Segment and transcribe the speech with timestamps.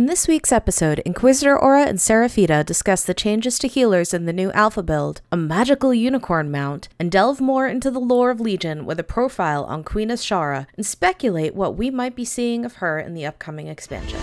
[0.00, 4.32] In this week's episode, Inquisitor Aura and Serephita discuss the changes to healers in the
[4.32, 8.86] new Alpha build, a magical unicorn mount, and delve more into the lore of Legion
[8.86, 12.98] with a profile on Queen Azshara and speculate what we might be seeing of her
[12.98, 14.18] in the upcoming expansion.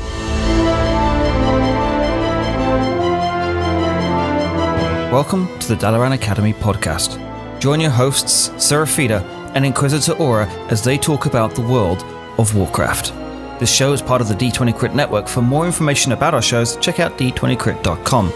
[5.12, 7.20] Welcome to the Dalaran Academy podcast.
[7.60, 9.22] Join your hosts, Serephita
[9.54, 12.04] and Inquisitor Aura, as they talk about the world
[12.40, 13.14] of Warcraft.
[13.60, 15.28] This show is part of the D20 Crit network.
[15.28, 18.30] For more information about our shows, check out d20crit.com.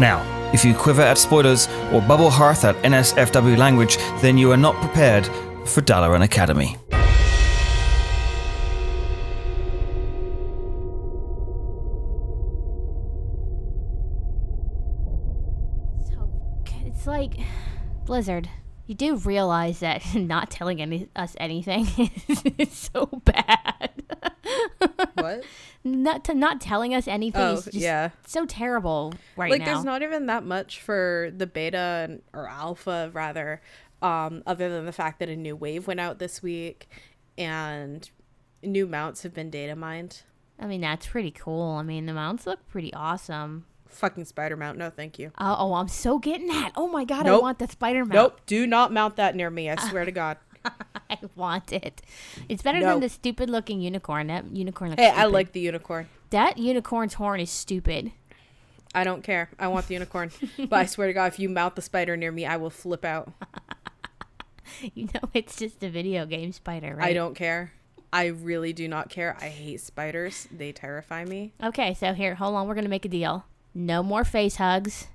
[0.00, 4.56] Now, if you quiver at spoilers or bubble hearth at NSFW language, then you are
[4.56, 5.26] not prepared
[5.66, 6.78] for Dalaran Academy.
[16.08, 16.30] So
[16.86, 17.34] it's like
[18.06, 18.48] Blizzard.
[18.86, 21.86] You do realize that not telling any, us anything
[22.58, 23.90] is so bad.
[25.14, 25.44] What?
[25.82, 28.10] Not to not telling us anything Oh, is just yeah.
[28.26, 29.66] so terrible right like now.
[29.72, 33.60] there's not even that much for the beta or alpha rather
[34.02, 36.88] um other than the fact that a new wave went out this week
[37.36, 38.10] and
[38.62, 40.22] new mounts have been data mined
[40.58, 41.72] I mean, that's pretty cool.
[41.72, 43.66] I mean, the mounts look pretty awesome.
[43.88, 46.72] Fucking spider mount no thank you Oh, oh I'm so getting that.
[46.76, 48.12] Oh my god, I want the spider mount.
[48.12, 50.36] nope do not mount that near me i swear to god
[51.08, 52.02] I want it.
[52.48, 52.90] It's better No.
[52.90, 54.26] than the stupid looking unicorn.
[54.26, 58.10] That unicorn looks hey i like the unicorn that unicorn's horn is stupid.
[58.94, 61.76] i don't care i want the unicorn but i swear to god if you mount
[61.76, 63.32] the spider near me i will flip out
[64.94, 67.06] You know, it's just a video game spider, right?
[67.08, 67.72] i don't care
[68.12, 72.54] i really do not care i hate spiders they terrify me Okay, so here, hold
[72.56, 72.66] on.
[72.66, 73.44] We're gonna make a deal.
[73.78, 75.08] No more face hugs,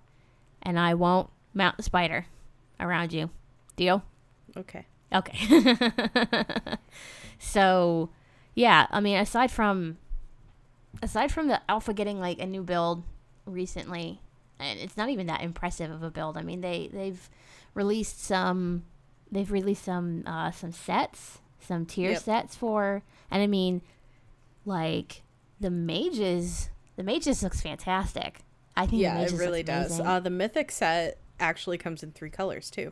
[0.61, 2.27] and I won't mount the spider
[2.79, 3.31] around you.
[3.75, 4.03] Deal?
[4.55, 5.75] okay Okay.
[7.39, 8.09] so,
[8.55, 8.87] yeah.
[8.91, 9.97] I mean, aside from
[11.01, 13.03] aside from the alpha getting like a new build
[13.45, 14.21] recently,
[14.59, 16.37] and it's not even that impressive of a build.
[16.37, 17.29] I mean, they they've
[17.73, 18.83] released some
[19.31, 22.21] they've released some uh, some sets, some tier Yep.
[22.21, 23.81] sets for, and I mean,
[24.65, 25.23] like
[25.59, 26.69] the mages.
[26.97, 28.41] The mages looks fantastic.
[28.75, 32.69] I think yeah it really does uh the mythic set actually comes in three colors
[32.69, 32.91] too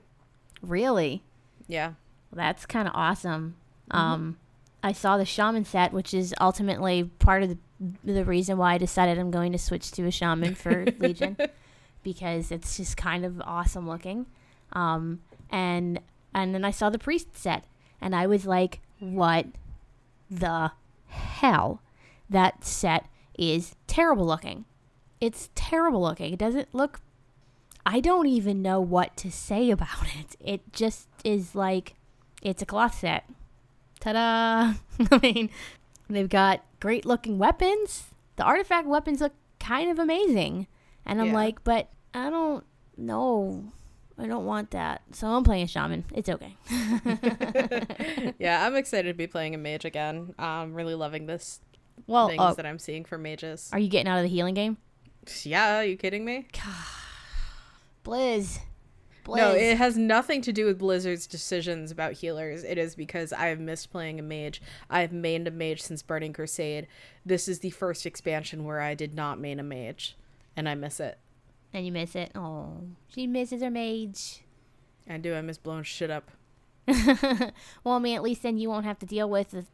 [0.61, 1.23] really.
[1.67, 1.93] yeah
[2.33, 3.55] That's kind of awesome.
[3.91, 3.97] Mm-hmm.
[3.97, 4.37] Um,
[4.83, 7.57] I saw the shaman set, which is ultimately part of the
[8.03, 11.37] the reason why I decided I'm going to switch to a shaman for Legion
[12.03, 14.25] because it's just kind of awesome looking.
[14.73, 16.01] Um, and
[16.33, 17.63] and then I saw the priest set,
[18.01, 19.47] and I was like, "What
[20.29, 20.71] the
[21.07, 21.81] hell?
[22.29, 23.07] That set
[23.37, 24.65] is terrible looking.
[25.21, 26.33] It's terrible looking.
[26.33, 26.99] It doesn't look
[27.85, 30.35] I don't even know what to say about it.
[30.39, 31.95] It just is like
[32.41, 33.25] it's a cloth set.
[33.99, 34.75] Ta-da!
[35.11, 35.49] I mean,
[36.09, 38.05] they've got great looking weapons.
[38.37, 40.67] The artifact weapons look kind of amazing.
[41.05, 41.33] And I'm Yeah.
[41.33, 42.63] like, but I don't
[42.97, 43.65] know.
[44.17, 45.01] I don't want that.
[45.11, 46.05] So I'm playing a shaman.
[46.13, 46.55] It's okay.
[48.39, 50.33] yeah, I'm excited to be playing a mage again.
[50.37, 51.59] I'm really loving this
[52.07, 53.69] Well, things oh, that I'm seeing for mages.
[53.73, 54.77] are you getting out of the healing game?
[55.43, 56.47] Yeah, are you kidding me?
[58.03, 58.59] Blizz.
[59.25, 59.37] Blizz.
[59.37, 62.63] No, it has nothing to do with Blizzard's decisions about healers.
[62.63, 64.61] It is because I have missed playing a mage.
[64.89, 66.87] I have mained a mage since Burning Crusade.
[67.25, 70.17] This is the first expansion where I did not main a mage,
[70.55, 71.19] and I miss it.
[71.73, 72.31] and you miss it.
[72.33, 74.41] Oh, she misses her mage.
[75.07, 75.35] I do.
[75.35, 76.31] I miss blowing shit up.
[76.87, 79.65] well, I mean, at least then you won't have to deal with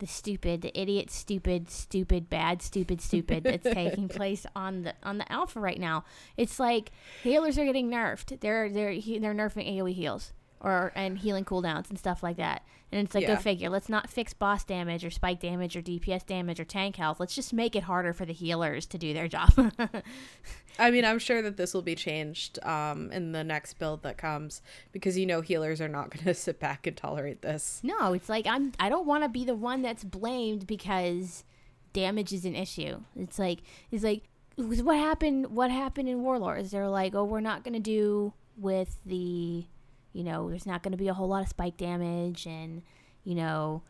[0.00, 5.18] the, stupid, the idiot, stupid, stupid, bad, stupid, stupid that's taking place on the on
[5.18, 6.04] the alpha right now.
[6.36, 6.90] It's like
[7.22, 8.40] healers are getting nerfed.
[8.40, 12.62] They're they're they're nerfing AOE heals or and healing cooldowns and stuff like that.
[12.92, 13.36] And it's like Yeah.
[13.36, 13.68] go figure.
[13.70, 17.20] Let's not fix boss damage or spike damage or DPS damage or tank health.
[17.20, 19.52] Let's just make it harder for the healers to do their job.
[20.78, 24.18] I mean, I'm sure that this will be changed um, in the next build that
[24.18, 24.62] comes
[24.92, 27.80] because you know healers are not going to sit back and tolerate this.
[27.82, 31.44] No, it's like I'm I don't want to be the one that's blamed because
[31.92, 33.00] damage is an issue.
[33.16, 33.60] It's like
[33.90, 34.24] it's like
[34.56, 36.70] what happened what happened in Warlords.
[36.72, 39.64] They're like, "Oh, we're not going to do with the
[40.12, 42.82] you know, there's not going to be a whole lot of spike damage and
[43.24, 43.82] you know,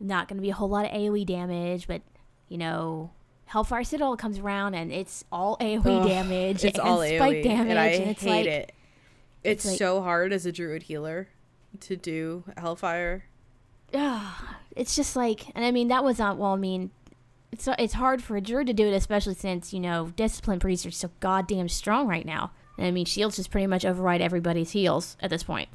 [0.00, 2.02] not going to be a whole lot of AoE damage, but
[2.48, 3.10] you know,
[3.46, 7.42] Hellfire Citadel comes around and it's all AoE Ugh, damage It's and all spike AoE,
[7.42, 8.72] damage and I and it's hate like it.
[9.44, 11.28] It's, it's like- so hard as a druid healer
[11.80, 13.24] to do Hellfire.
[13.94, 16.52] Ah, it's just like, and I mean that was not well.
[16.52, 16.90] I mean,
[17.52, 20.84] it's it's hard for a druid to do it, especially since you know discipline priests
[20.84, 22.50] are so goddamn strong right now.
[22.78, 25.68] And I mean, shields just pretty much override everybody's heals at this point.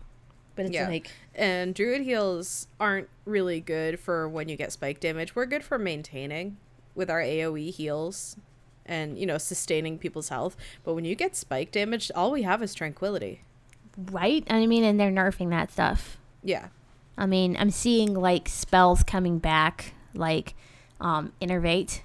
[0.56, 0.88] But it's Yeah.
[0.88, 5.36] like, And druid heals aren't really good for when you get spike damage.
[5.36, 6.58] We're good for maintaining
[6.96, 8.38] with our AoE heals
[8.86, 10.56] and, you know, sustaining people's health.
[10.84, 13.42] But when you get spike damage, all we have is tranquility.
[13.98, 14.46] Right?
[14.50, 16.18] I mean, and they're nerfing that stuff.
[16.44, 16.68] Yeah.
[17.18, 20.54] I mean, I'm seeing like spells coming back, like
[21.02, 22.02] um, Innervate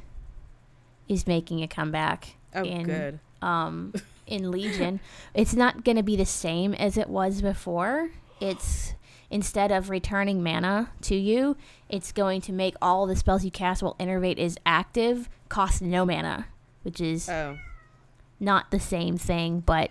[1.09, 2.37] is making a comeback.
[2.55, 3.21] Oh, in, good.
[3.43, 3.93] Um,
[4.29, 5.01] in Legion,
[5.35, 8.11] it's not going to be the same as it was before.
[8.41, 8.95] It's
[9.31, 11.57] instead of returning mana to you,
[11.89, 16.05] it's going to make all the spells you cast while Innervate is active cost no
[16.05, 16.47] mana,
[16.83, 17.59] which is Oh,
[18.41, 19.91] not the same thing, but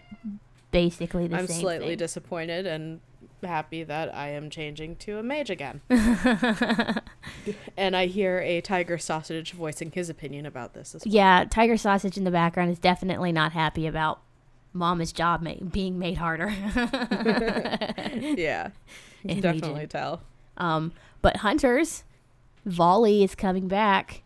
[0.71, 1.55] basically the same.
[1.55, 1.97] I'm slightly thing.
[1.97, 3.01] disappointed and
[3.43, 5.81] happy that I am changing to a mage again.
[7.77, 11.13] and I hear a tiger sausage voicing his opinion about this as well.
[11.13, 14.21] Yeah, Tiger Sausage in the background is definitely not happy about
[14.73, 16.47] Mama's job ma- being made harder.
[18.37, 18.69] Yeah.
[19.23, 19.89] You can definitely Legion.
[19.89, 20.21] tell.
[20.57, 20.91] um,
[21.21, 22.03] but Hunters,
[22.65, 24.21] Volley is coming back.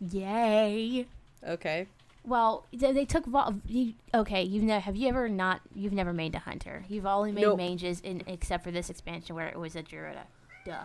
[0.00, 1.06] Yay!
[1.46, 1.86] Okay.
[2.26, 3.54] Well, they, they took Vol.
[3.66, 5.60] You, okay, you've never have you ever not?
[5.74, 6.84] You've never made a Hunter.
[6.88, 7.56] You've only made Nope.
[7.58, 10.24] mages in except for this expansion where it was a Druida.
[10.64, 10.84] Duh.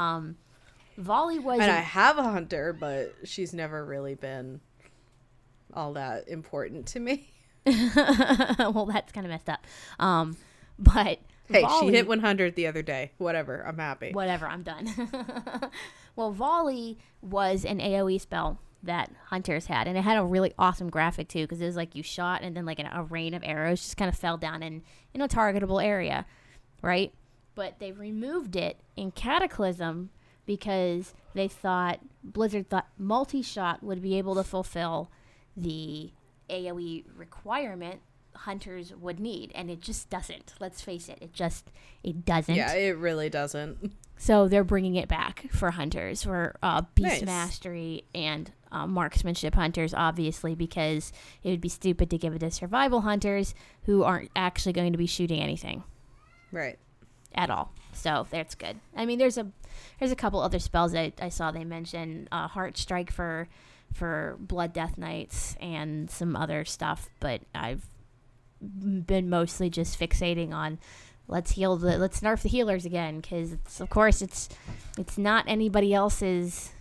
[0.00, 0.36] Um,
[0.98, 1.60] Volley was.
[1.60, 4.60] And an- I have a hunter, but she's never really been
[5.74, 7.30] all that important to me.
[8.58, 9.66] well, that's kind of messed up.
[9.98, 10.36] Um,
[10.78, 11.18] but
[11.48, 13.12] Hey, Volley- she hit 100 the other day.
[13.18, 13.64] Whatever.
[13.66, 14.12] I'm happy.
[14.12, 14.88] whatever, I'm done.
[16.16, 20.90] well, volley was an AoE spell that hunters had, and it had a really awesome
[20.90, 23.42] graphic too, because it was like you shot and then like an, a rain of
[23.44, 24.82] arrows just kind of fell down in
[25.14, 26.26] in a targetable area,
[26.82, 27.12] right?
[27.54, 30.10] But they removed it in Cataclysm
[30.46, 35.10] because they thought Blizzard thought multi-shot would be able to fulfill
[35.56, 36.10] the
[36.50, 38.00] AoE requirement
[38.34, 41.70] hunters would need and it just doesn't let's face it it just
[42.02, 43.94] it doesn't Yeah, it really doesn't.
[44.18, 47.24] so they're bringing it back for hunters, for uh, beast Nice.
[47.24, 51.12] mastery and uh, marksmanship hunters, obviously, because
[51.42, 53.54] it would be stupid to give it to survival hunters
[53.84, 55.82] who aren't actually going to be shooting anything
[56.52, 56.78] Right.
[57.34, 57.72] at all.
[57.94, 58.78] So that's good.
[58.94, 59.46] I mean, there's a
[59.98, 63.48] there's a couple other spells that I saw they mentioned uh, heart strike for
[63.96, 67.86] for blood death knights and some other stuff, but I've
[68.60, 70.78] been mostly just fixating on
[71.28, 74.48] let's heal the let's nerf the healers again because of course it's
[74.96, 76.72] it's not anybody else's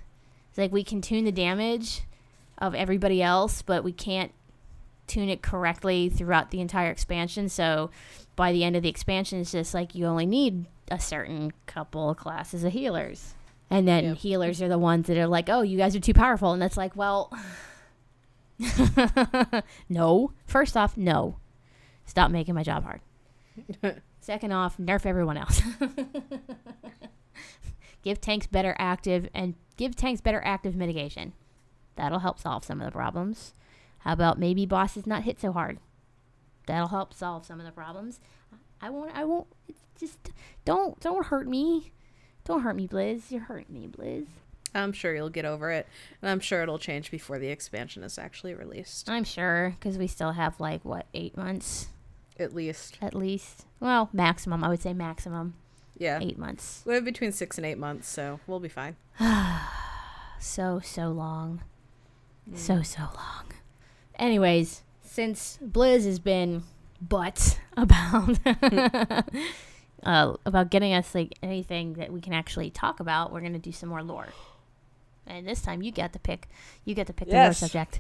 [0.50, 2.02] it's like we can tune the damage
[2.58, 4.32] of everybody else but we can't
[5.08, 7.90] tune it correctly throughout the entire expansion so
[8.36, 12.14] by the end of the expansion it's just like you only need a certain couple
[12.16, 13.34] classes of healers
[13.70, 14.18] and then Yep.
[14.18, 16.54] healers are the ones that are like oh you guys are too powerful.
[16.54, 17.32] And that's like well
[19.90, 20.32] no.
[20.46, 21.38] First off no.
[22.06, 23.02] Stop making my job hard.
[24.22, 25.62] Second off nerf everyone else.
[28.04, 31.34] Give tanks better active and give tanks better active mitigation.
[31.96, 33.54] That'll help solve some of the problems.
[34.00, 35.80] How about maybe bosses not hit so hard?
[36.68, 38.20] That'll help solve some of the problems.
[38.80, 39.48] I won't i won't
[40.00, 40.30] just
[40.66, 41.92] don't don't hurt me
[42.45, 44.27] don't hurt me blizz you're hurting me blizz
[44.74, 45.88] I'm sure you'll get over it.
[46.21, 49.09] And I'm sure it'll change before the expansion is actually released.
[49.09, 51.88] i'm sure because we still have like what eight months
[52.39, 52.97] At least.
[53.01, 55.53] at least well maximum i would say maximum
[55.97, 56.19] Yeah.
[56.21, 58.95] eight months We have between six and eight months, so we'll be fine.
[60.39, 61.62] so so long
[62.50, 62.57] mm.
[62.57, 63.45] so so long
[64.19, 66.64] anyways since blizz has been
[67.02, 68.37] butt about
[70.06, 73.71] uh, about getting us like anything that we can actually talk about we're gonna do
[73.71, 74.30] some more lore
[75.28, 76.47] and this time you get to pick
[76.85, 78.00] you get to pick the lore subject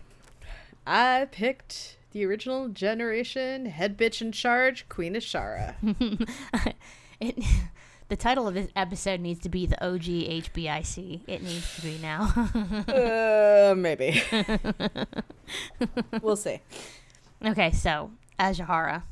[0.87, 5.75] I picked the original generation head bitch in charge, Queen Azshara.
[7.19, 7.43] it,
[8.07, 11.21] the title of this episode needs to be the OG HBIC.
[11.27, 12.31] It needs to be now.
[12.87, 14.21] uh, maybe.
[16.21, 16.61] we'll see.
[17.43, 19.03] okay, so Azshara,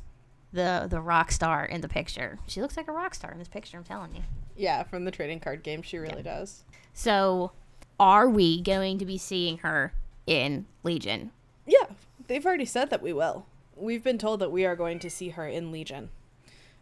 [0.54, 2.38] the the rock star in the picture.
[2.46, 3.76] She looks like a rock star in this picture.
[3.76, 4.22] I'm telling you.
[4.56, 6.62] Yeah, from the trading card game, she really does.
[6.92, 7.50] So,
[7.98, 9.92] are we going to be seeing her
[10.26, 11.32] in Legion?
[11.66, 11.86] Yeah,
[12.28, 13.46] they've already said that we will.
[13.76, 16.10] We've been told that we are going to see her in Legion.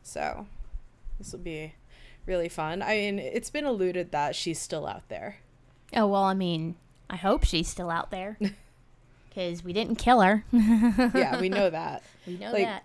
[0.03, 0.47] So,
[1.19, 1.75] this will be
[2.27, 2.83] really fun.
[2.83, 5.37] I mean, it's been alluded that she's still out there.
[5.97, 6.77] Oh well, I mean,
[7.09, 8.39] I hope she's still out there
[9.29, 10.45] because we didn't kill her.
[10.53, 12.03] Yeah, we know that.
[12.27, 12.85] we know Like- that.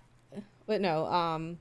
[0.67, 1.57] But no, um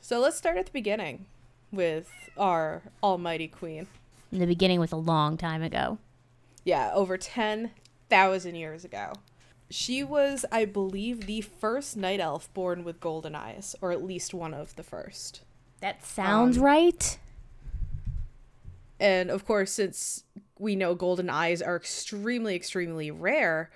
[0.00, 1.26] so let's start at the beginning
[1.72, 3.86] with our almighty queen.
[4.32, 5.98] In the beginning was a long time ago.
[6.64, 9.12] Yeah, over 10,000 years ago.
[9.70, 14.32] She was, I believe, the first night elf born with golden eyes, or at least
[14.32, 15.42] one of the first.
[15.80, 17.18] That sounds Um, right.
[18.98, 20.24] And of course, since
[20.58, 23.70] we know golden eyes are extremely, extremely rare.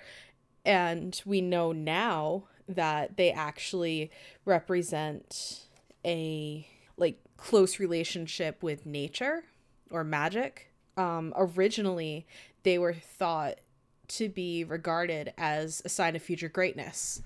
[0.65, 4.11] And we know now that they actually
[4.45, 5.61] represent
[6.05, 6.67] a
[6.97, 9.43] like close relationship with nature
[9.89, 10.71] or magic.
[10.97, 12.25] Um, originally,
[12.63, 13.55] they were thought
[14.09, 17.21] to be regarded as a sign of future greatness,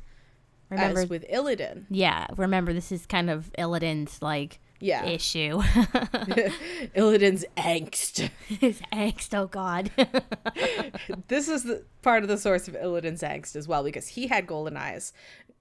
[0.70, 1.86] Remember, as with Illidan.
[1.90, 5.62] yeah, remember this is kind of Illidan's like Yeah, issue.
[6.96, 8.30] Illidan's angst.
[8.48, 9.92] His angst, oh god.
[11.28, 14.48] this is the part of the source of Illidan's angst as well because he had
[14.48, 15.14] golden eyes.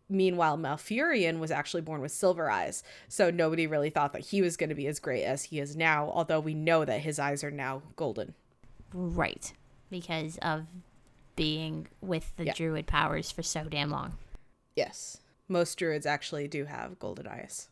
[0.09, 4.57] Meanwhile, Malfurion was actually born with silver eyes, so nobody really thought that he was
[4.57, 6.11] going to be as great as he is now.
[6.15, 8.35] Although we know that his eyes are now golden.
[8.93, 9.53] right.
[9.91, 10.67] Because of
[11.37, 12.55] being with the Yeah.
[12.55, 14.17] druid powers for so damn long.
[14.75, 15.19] Yes,
[15.49, 17.69] most druids actually do have golden eyes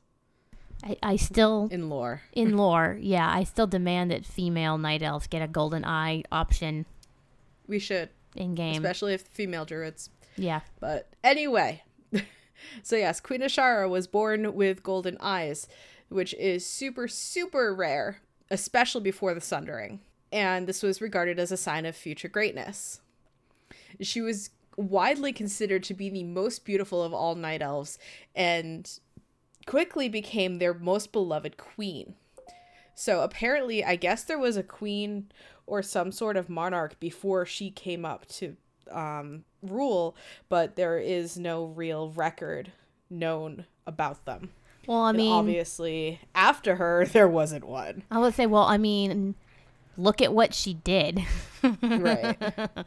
[0.85, 2.23] I, I still in lore.
[2.33, 6.85] in lore, yeah, I still demand that female night elves get a golden eye option
[7.67, 8.75] We should, in game.
[8.75, 10.11] especially if female druids.
[10.37, 10.61] yeah.
[10.81, 11.83] But anyway,
[12.83, 15.67] so yes, Queen Azshara was born with golden eyes,
[16.11, 18.19] which is super, super rare,
[18.51, 20.01] especially before the Sundering.
[20.31, 23.01] And this was regarded as a sign of future greatness.
[24.01, 27.97] She was widely considered to be the most beautiful of all night elves
[28.35, 28.99] and
[29.67, 32.15] quickly became their most beloved queen.
[32.95, 35.31] So apparently, I guess there was a queen
[35.67, 38.57] or some sort of monarch before she came up to
[38.91, 40.15] um, rule,
[40.49, 42.73] but there is no real record
[43.11, 44.51] known about them.
[44.87, 48.05] Well, I And mean, obviously, after her, there wasn't one.
[48.11, 49.35] I would say, well, I mean,
[49.97, 51.23] look at what she did.
[51.83, 52.37] Right.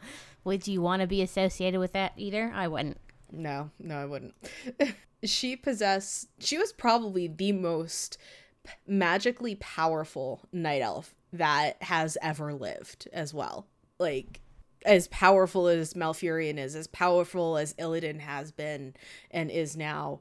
[0.44, 2.52] Would you want to be associated with that either?
[2.54, 2.98] I wouldn't.
[3.32, 4.34] No, no, I wouldn't.
[5.24, 8.18] she possessed, she was probably the most
[8.64, 13.66] p- magically powerful night elf that has ever lived as well.
[13.98, 14.40] Like,
[14.86, 18.94] as powerful as Malfurion is, as powerful as Illidan has been
[19.30, 20.20] and is now,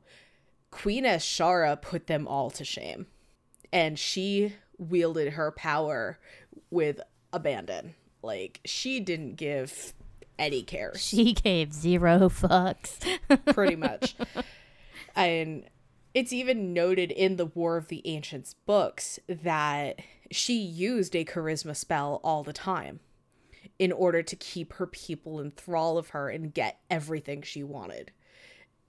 [0.71, 3.05] Queen Azshara put them all to shame.
[3.71, 6.17] And she wielded her power
[6.71, 6.99] with
[7.31, 7.93] abandon.
[8.23, 9.93] Like, she didn't give
[10.39, 12.99] any cares She gave zero fucks.
[13.53, 14.15] pretty much.
[15.17, 15.65] and
[16.13, 19.99] it's even noted in the War of the Ancients books that
[20.31, 22.99] she used a charisma spell all the time
[23.79, 28.11] in order to keep her people in thrall of her and get everything she wanted.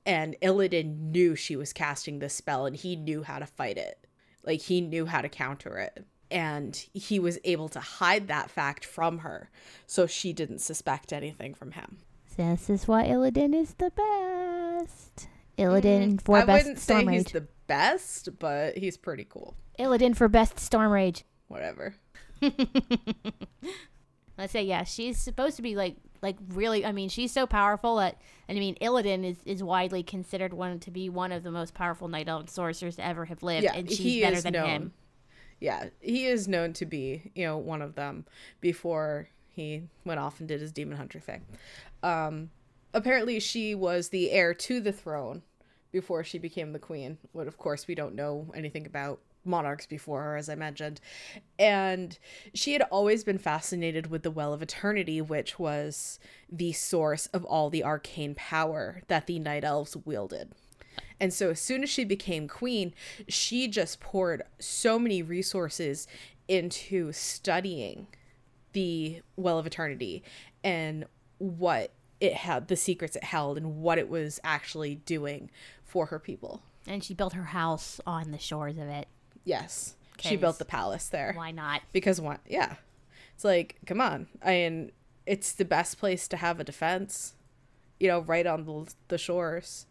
[0.06, 4.06] And Illidan knew she was casting this spell and he knew how to fight it.
[4.44, 6.06] Like he knew how to counter it.
[6.30, 9.50] And he was able to hide that fact from her
[9.87, 11.99] so she didn't suspect anything from him.
[12.37, 15.28] this is why Illidan is the best.
[15.59, 19.55] Illidan for Mm, I best wouldn't storm say he's the best, but he's pretty cool.
[19.79, 21.25] Illidan for best storm rage.
[21.49, 21.95] Whatever.
[24.37, 26.85] Let's say yeah, she's supposed to be like like really.
[26.87, 30.79] I mean, she's so powerful that and I mean, Illidan is, is widely considered one
[30.81, 33.75] to be one of the most powerful night elf sorcerers to ever have lived, Yeah,
[33.75, 34.69] and she's he better than known.
[34.69, 34.93] him.
[35.61, 38.27] Yeah, he is known to be, you know, one of them
[38.61, 41.45] before he went off and did his demon hunter thing.
[42.05, 42.50] Um,
[42.95, 45.43] apparently, she was the heir to the throne
[45.90, 47.18] before she became the queen.
[47.35, 51.00] But of course, we don't know anything about monarchs before her, as I mentioned.
[51.59, 52.18] And
[52.54, 56.18] she had always been fascinated with the Well of Eternity, which was
[56.50, 60.52] the source of all the arcane power that the Night Elves wielded.
[61.21, 62.95] And so as soon as she became queen,
[63.26, 66.07] she just poured so many resources
[66.47, 68.07] into studying
[68.73, 70.23] the Well of Eternity
[70.62, 71.07] and
[71.38, 75.51] what it had, the secrets it held, and what it was actually doing
[75.85, 76.63] for her people.
[76.87, 79.09] And she built her house on the shores of it.
[79.45, 79.95] Yes.
[80.21, 81.33] She built the palace there.
[81.37, 81.83] Why not?
[81.93, 82.39] Because why?
[82.47, 82.75] Yeah.
[83.35, 84.27] It's like, come on.
[84.43, 84.93] I mean,
[85.27, 87.35] it's the best place to have a defense,
[88.01, 89.87] you know, right on the, the shores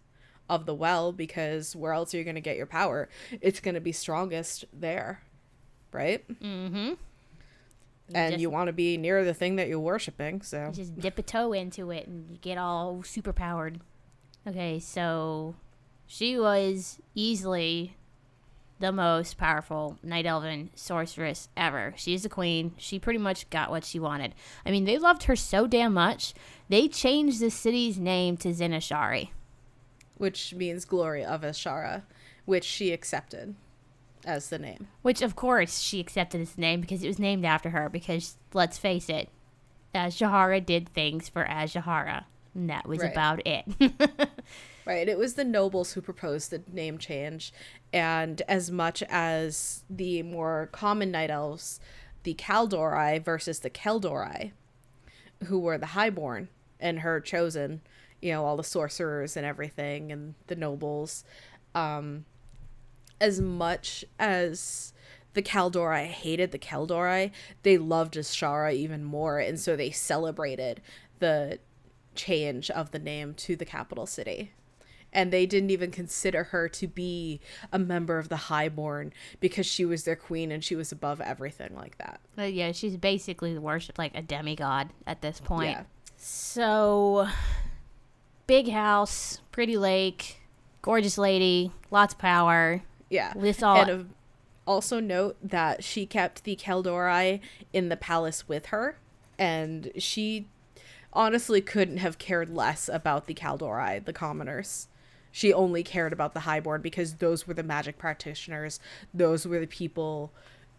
[0.49, 3.07] of the well, because where else are you going to get your power?
[3.39, 5.21] It's going to be strongest there,
[5.91, 6.27] right?
[6.41, 6.93] Mm-hmm.
[8.13, 10.71] And just- you want to be near the thing that you're worshiping, so.
[10.73, 13.81] just dip a toe into it and you get all super powered.
[14.47, 15.55] Okay, so
[16.05, 17.97] she was easily
[18.79, 21.93] the most powerful night elven sorceress ever.
[21.97, 22.73] She's the queen.
[22.77, 24.35] She pretty much got what she wanted.
[24.65, 26.33] I mean, they loved her so damn much,
[26.69, 29.29] they changed the city's name to Zin-Azshari.
[30.15, 32.03] Which means glory of Azshara,
[32.45, 33.55] which she accepted
[34.27, 34.87] as the name.
[35.01, 37.89] Which, of course, she accepted this name because it was named after her.
[37.89, 39.29] Because, let's face it,
[39.95, 42.25] Azshara did things for Azshara.
[42.53, 43.11] And that was Right.
[43.11, 43.65] about it.
[44.85, 45.09] Right.
[45.09, 47.51] It was the nobles who proposed the name change.
[47.91, 51.81] And as much as the more common night elves,
[52.23, 54.53] the Kaldorei versus the Quel'dorei,
[55.47, 56.47] who were the highborn
[56.79, 57.81] and her chosen,
[58.21, 61.25] you know, all the sorcerers and everything and the nobles.
[61.75, 62.23] Um,
[63.19, 64.93] as much as
[65.33, 67.31] the Kaldorei hated the Quel'dorei,
[67.63, 70.81] they loved Azshara even more, and so they celebrated
[71.19, 71.59] the
[72.15, 74.51] change of the name to the capital city.
[75.13, 77.39] And they didn't even consider her to be
[77.71, 81.75] a member of the Highborn because she was their queen and she was above everything
[81.75, 82.19] like that.
[82.35, 85.71] But yeah, she's basically worshipped like a demigod at this point.
[85.71, 85.83] Yeah.
[86.17, 87.27] So,
[88.47, 90.41] big house, pretty lake,
[90.81, 92.81] gorgeous lady, lots of power.
[93.09, 93.33] Yeah.
[93.35, 94.03] This all And uh,
[94.65, 97.39] also note that she kept the Quel'dorei
[97.73, 98.97] in the palace with her,
[99.37, 100.47] and she
[101.13, 104.87] honestly couldn't have cared less about the Kaldorei, the commoners.
[105.31, 108.79] She only cared about the Highborn because those were the magic practitioners.
[109.13, 110.31] Those were the people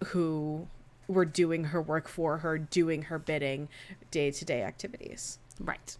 [0.06, 0.68] who
[1.06, 3.68] were doing her work for her, doing her bidding,
[4.10, 5.38] day to day activities.
[5.60, 5.96] Right.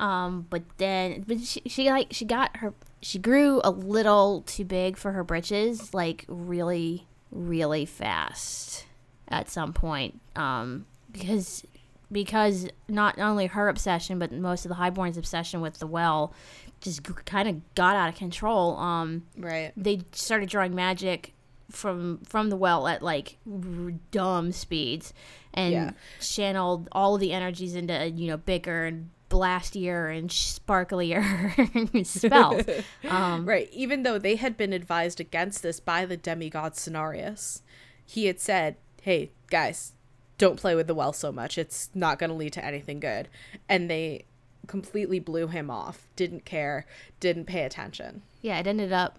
[0.00, 4.64] Um, but then, but she, she like she got her she grew a little too
[4.64, 8.86] big for her britches, like really, really fast
[9.28, 10.20] at some point.
[10.36, 11.64] Um, because
[12.12, 16.32] because not only her obsession, but most of the highborn's obsession with the well,
[16.80, 18.76] just g- kind of got out of control.
[18.78, 19.72] Um, Right.
[19.76, 21.34] they started drawing magic
[21.70, 25.12] from from the well at like r- dumb speeds
[25.54, 25.90] and Yeah.
[26.20, 32.64] channeled all of the energies into you know bigger and blastier and sparklier spells
[33.08, 33.70] um Right.
[33.72, 37.62] Even though they had been advised against this by the demigod Cenarius,
[38.04, 39.92] he had said, hey, guys,
[40.36, 41.56] don't play with the well so much.
[41.56, 43.28] It's not going to lead to anything good.
[43.68, 44.24] And they
[44.66, 46.84] completely blew him off, didn't care,
[47.20, 48.22] didn't pay attention.
[48.42, 49.18] yeah it ended up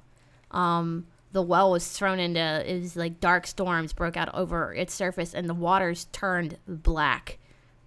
[0.51, 4.93] um the well was thrown into it was like dark storms broke out over its
[4.93, 7.37] surface and the waters turned black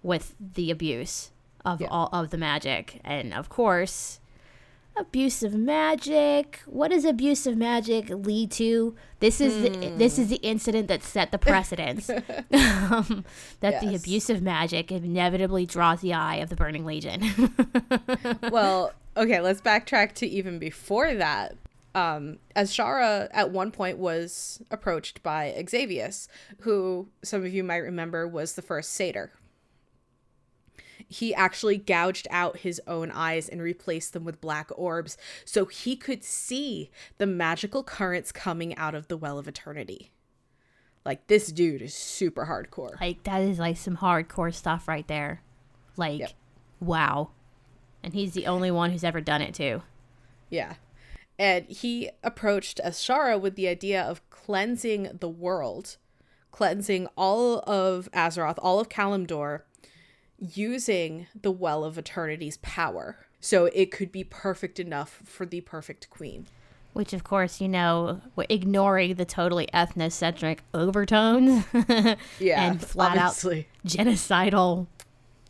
[0.01, 1.31] with the abuse
[1.65, 1.87] of Yeah.
[1.89, 4.19] all of the magic and of course
[4.97, 10.29] abuse of magic what does abuse of magic lead to this is the, this is
[10.29, 12.09] the incident that set the precedence
[12.53, 13.25] um,
[13.59, 14.01] that the Yes.
[14.01, 17.21] abuse of magic inevitably draws the eye of the burning legion
[18.51, 21.55] well, okay, let's backtrack to even before that.
[21.93, 26.27] Um, Azshara at one point was approached by Xavius,
[26.59, 29.31] who some of you might remember was the first satyr.
[31.07, 35.95] He actually gouged out his own eyes and replaced them with black orbs so he
[35.95, 40.11] could see the magical currents coming out of the Well of Eternity.
[41.05, 42.99] Like, this dude is super hardcore.
[42.99, 45.41] Like that is like some hardcore stuff right there.
[45.95, 46.31] Like Yep.
[46.79, 47.29] wow.
[48.03, 49.83] And he's the only one who's ever done it too.
[50.49, 50.75] Yeah.
[51.37, 55.97] And he approached Azshara with the idea of cleansing the world,
[56.51, 59.61] cleansing all of Azeroth, all of Kalimdor,
[60.39, 63.17] using the Well of Eternity's power.
[63.39, 66.47] So it could be perfect enough for the perfect queen.
[66.93, 71.65] Which of course, you know, ignoring the totally ethnocentric overtones
[72.39, 72.63] Yeah.
[72.69, 73.67] and flat obviously.
[73.85, 74.87] out genocidal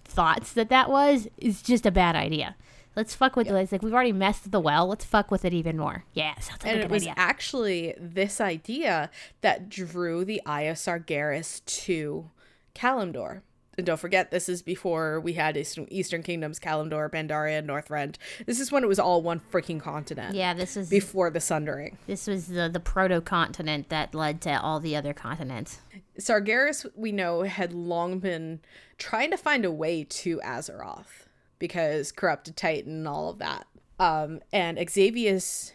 [0.04, 2.56] thoughts that that was is just a bad idea.
[2.95, 3.54] Let's fuck with it.
[3.71, 4.88] Like we've already messed with the well.
[4.88, 6.06] Let's fuck with it even more.
[6.13, 7.13] Yeah, sounds like And it was idea.
[7.17, 9.10] actually this idea
[9.41, 12.30] that drew the Eye of Sargeras to
[12.74, 13.41] Kalimdor.
[13.78, 18.16] And don't forget, this is before we had Eastern, Eastern Kingdoms, Kalimdor, Pandaria, Northrend.
[18.46, 20.36] This is when it was all one freaking continent.
[20.36, 21.98] yeah, this is Before the Sundering.
[22.08, 25.80] this was the the proto continent that led to all the other continents.
[26.20, 28.62] Sargeras, we know, had long been
[28.98, 31.28] trying to find a way to Azeroth
[31.60, 33.68] because corrupted Titan and all of that.
[34.00, 35.72] Um, and Xavius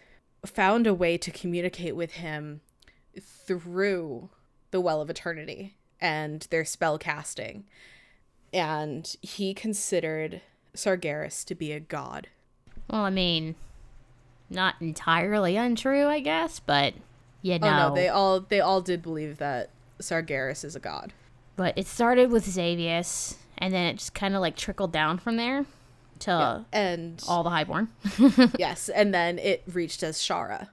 [0.47, 2.61] found a way to communicate with him
[3.21, 4.31] through
[4.71, 7.65] the Well of Eternity and their spell casting.
[8.53, 10.41] And he considered
[10.75, 12.29] Sargeras to be a god.
[12.89, 13.55] Well, I mean,
[14.49, 16.95] not entirely untrue, I guess, but
[17.43, 17.69] you know.
[17.69, 21.13] Oh no, they all they all did believe that Sargeras is a god.
[21.57, 25.37] but it started with Xavius, and then it just kind of like trickled down from
[25.37, 25.67] there
[26.21, 27.89] to And all the highborn.
[28.59, 30.69] Yes, and then it reached Azshara.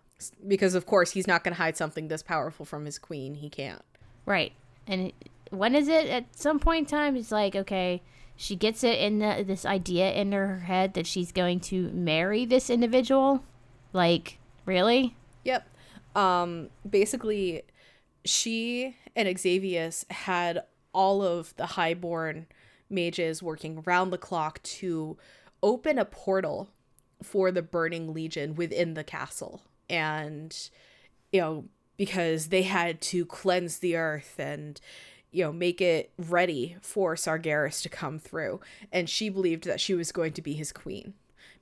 [0.47, 3.35] Because of course he's not going to hide something this powerful from his queen.
[3.35, 3.83] He can't.
[4.25, 4.53] right.
[4.87, 5.11] And
[5.51, 6.07] when is it?
[6.07, 8.01] At some point in time, it's like, okay,
[8.35, 12.45] she gets it in the, this idea in her head that she's going to marry
[12.45, 13.43] this individual.
[13.93, 15.15] Like, really?
[15.43, 15.67] Yep.
[16.15, 17.63] Um basically
[18.25, 22.47] she and Xavius had all of the highborn
[22.89, 25.17] mages working round the clock to
[25.63, 26.69] open a portal
[27.23, 29.61] for the burning legion within the castle.
[29.89, 30.55] And
[31.31, 31.65] you know,
[31.97, 34.79] because they had to cleanse the earth and
[35.31, 38.59] you know, make it ready for Sargeras to come through.
[38.91, 41.13] And she believed that she was going to be his queen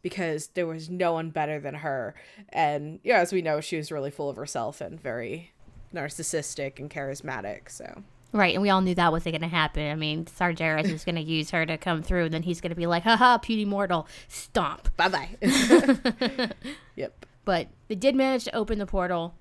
[0.01, 2.13] because there was no one better than her.
[2.49, 5.51] And yeah, as we know, she was really full of herself and very
[5.93, 7.69] narcissistic and charismatic.
[7.69, 9.89] So Right, and we all knew that wasn't going to happen.
[9.89, 12.71] I mean, Sargeras is going to use her to come through, and then he's going
[12.71, 14.89] to be like, haha, puny mortal, stomp.
[14.97, 15.29] bye bye.
[16.97, 17.25] yep.
[17.45, 19.35] But they did manage to open the portal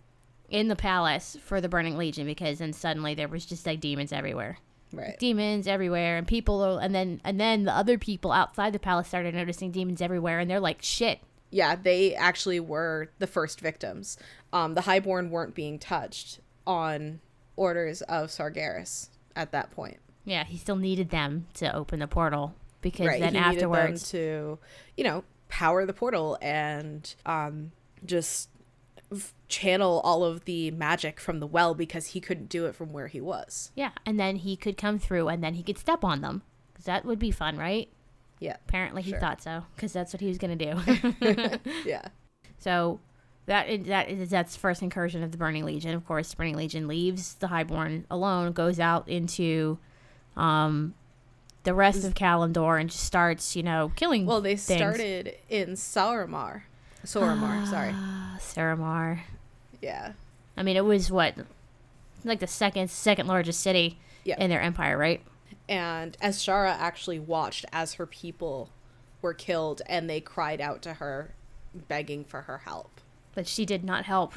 [0.49, 4.13] in the palace for the Burning Legion because then suddenly there was just like demons
[4.13, 4.59] everywhere.
[4.93, 5.19] Right.
[5.19, 9.35] Demons everywhere, and people, and then and then the other people outside the palace started
[9.35, 11.21] noticing demons everywhere, and they're like, shit.
[11.51, 14.17] Yeah, they actually were the first victims.
[14.53, 17.21] Um, the Highborn weren't being touched on
[17.57, 19.99] orders of Sargeras at that point.
[20.25, 23.21] Yeah, he still needed them to open the portal because right.
[23.21, 24.59] then he afterwards, to
[24.97, 27.73] you know power the portal and um,
[28.05, 28.49] just
[29.61, 33.07] channel all of the magic from the well because he couldn't do it from where
[33.09, 33.71] he was.
[33.75, 36.85] yeah, and then he could come through, and then he could step on them because
[36.87, 37.88] that would be fun, right?
[38.40, 38.57] Yeah.
[38.69, 39.21] Apparently, he Sure.
[39.21, 40.75] thought so because that's what he was gonna do.
[41.87, 42.03] Yeah.
[42.59, 43.01] So
[43.47, 45.95] that is, that is that's the first incursion of the Burning Legion.
[45.95, 49.79] Of course, Burning Legion leaves the Highborn alone, goes out into
[50.37, 50.95] um,
[51.64, 54.27] the rest of Kalimdor, and just starts, you know, killing.
[54.27, 54.79] Well, they things.
[54.81, 56.62] started in Sauramar.
[57.05, 57.90] Sauramar, sorry.
[57.93, 59.21] Ah, Saramar.
[59.85, 60.12] Yeah.
[60.57, 61.35] I mean, it was what
[62.25, 64.37] like the second second largest city Yeah.
[64.38, 65.20] in their empire, right?
[65.68, 68.70] And Azshara actually watched as her people
[69.23, 71.35] were killed and they cried out to her
[71.88, 73.01] begging for her help.
[73.35, 74.35] But she did not help.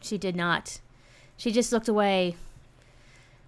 [0.00, 0.80] She did not.
[1.36, 2.36] She just looked away,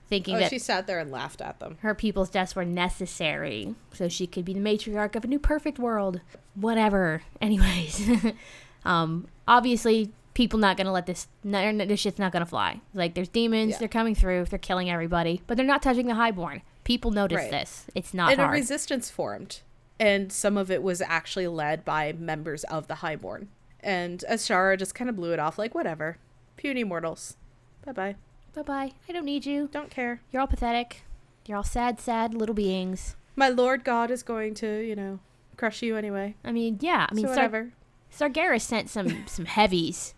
[0.08, 1.78] thinking Oh, that she sat there and laughed at them.
[1.82, 5.78] her people's deaths were necessary so she could be the matriarch of a new perfect
[5.78, 6.20] world.
[6.54, 7.22] Whatever.
[7.40, 8.08] Anyways,
[8.84, 11.28] um, obviously, people not gonna let this.
[11.42, 12.82] No, this shit's not gonna fly.
[12.92, 13.70] Like, there's demons.
[13.72, 13.78] Yeah.
[13.78, 14.44] They're coming through.
[14.44, 16.60] They're killing everybody, but they're not touching the highborn.
[16.84, 17.50] People notice Right.
[17.50, 17.86] this.
[17.94, 19.60] It's not and a resistance formed.
[19.98, 23.48] And some of it was actually led by members of the Highborn.
[23.80, 26.18] And Azshara just kind of blew it off like, whatever.
[26.58, 27.38] Puny mortals.
[27.86, 28.16] Bye bye.
[28.54, 28.92] bye bye.
[29.08, 29.70] I don't need you.
[29.72, 30.20] Don't care.
[30.30, 31.04] You're all pathetic.
[31.46, 33.16] You're all sad, sad little beings.
[33.36, 35.18] My Lord God is going to, you know,
[35.56, 36.34] crush you anyway.
[36.44, 37.06] I mean, yeah.
[37.08, 37.72] I mean, so Sar- whatever.
[38.12, 40.14] Sargeras sent some some heavies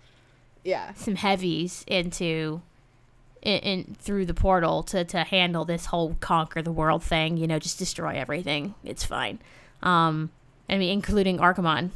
[0.68, 0.92] Yeah.
[0.94, 2.61] some heavies into
[3.42, 7.37] in, in through the portal to to handle this whole conquer the world thing.
[7.37, 8.74] You know, just destroy everything.
[8.85, 9.38] It's fine.
[9.83, 10.31] Um,
[10.68, 11.90] I mean, including Archimonde.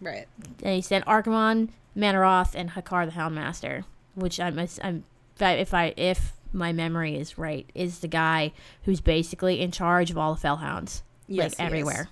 [0.00, 0.26] Right.
[0.64, 3.84] And he sent Archimonde, Mannoroth, and Hakkar the Houndmaster,
[4.14, 5.04] which I'm I'm
[5.36, 8.52] if I- if I if my memory is right, is the guy
[8.84, 11.66] who's basically in charge of all the Felhounds, Yes, like he is.
[11.66, 12.08] everywhere.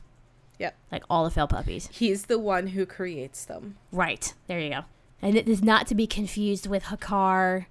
[0.58, 0.76] Yep.
[0.92, 1.88] Like all the Fel puppies.
[1.92, 3.76] He's the one who creates them.
[3.92, 4.32] Right.
[4.46, 4.80] There you go.
[5.22, 7.66] And it is not to be confused with Hakkar,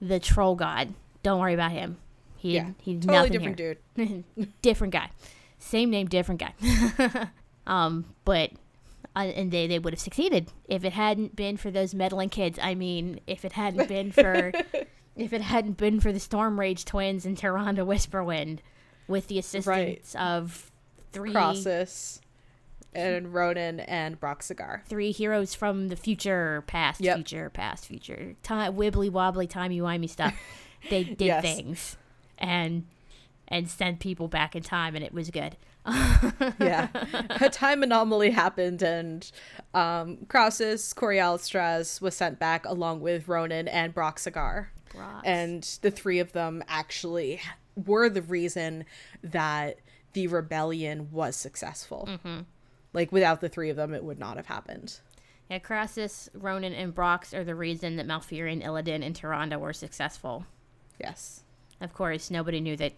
[0.00, 0.94] the troll god.
[1.22, 1.98] Don't worry about him.
[2.36, 2.70] He Yeah.
[2.82, 3.76] he's Totally different here.
[3.96, 4.24] dude.
[4.62, 5.10] different guy.
[5.58, 7.28] Same name, different guy.
[7.66, 8.52] um, but
[9.16, 12.58] uh, and they they would have succeeded if it hadn't been for those meddling kids.
[12.62, 14.52] I mean, if it hadn't been for
[15.16, 18.60] if it hadn't been for the Stormrage twins and Tyrande Whisperwind,
[19.08, 20.70] with the assistance of
[21.12, 22.20] three Krasus
[22.94, 24.84] and Rhonin and Broxigar.
[24.86, 27.16] three heroes from the future, past, Yep.
[27.16, 30.34] future, past, future, time, wibbly wobbly, timey wimey stuff.
[30.90, 31.42] They did Yes.
[31.42, 31.96] things
[32.38, 32.86] and
[33.48, 35.56] and sent people back in time, and it was good.
[36.60, 36.88] yeah.
[37.40, 39.30] A time anomaly happened and
[39.74, 44.66] um Krasus, Korialstrasz was sent back along with Rhonin and Broxigar.
[44.94, 45.22] Brox.
[45.26, 47.40] And the three of them actually
[47.86, 48.84] were the reason
[49.22, 49.78] that
[50.12, 52.08] the rebellion was successful.
[52.92, 55.00] Like without the three of them, it would not have happened.
[55.50, 60.44] Yeah, Krasus, Rhonin, and Brox are the reason that Malfurion, Illidan, and Tyrande were successful.
[61.00, 61.42] Yes.
[61.80, 62.92] Of course, nobody knew that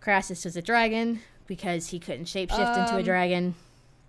[0.00, 3.54] Krasus was a dragon because he couldn't shapeshift into a Um, dragon.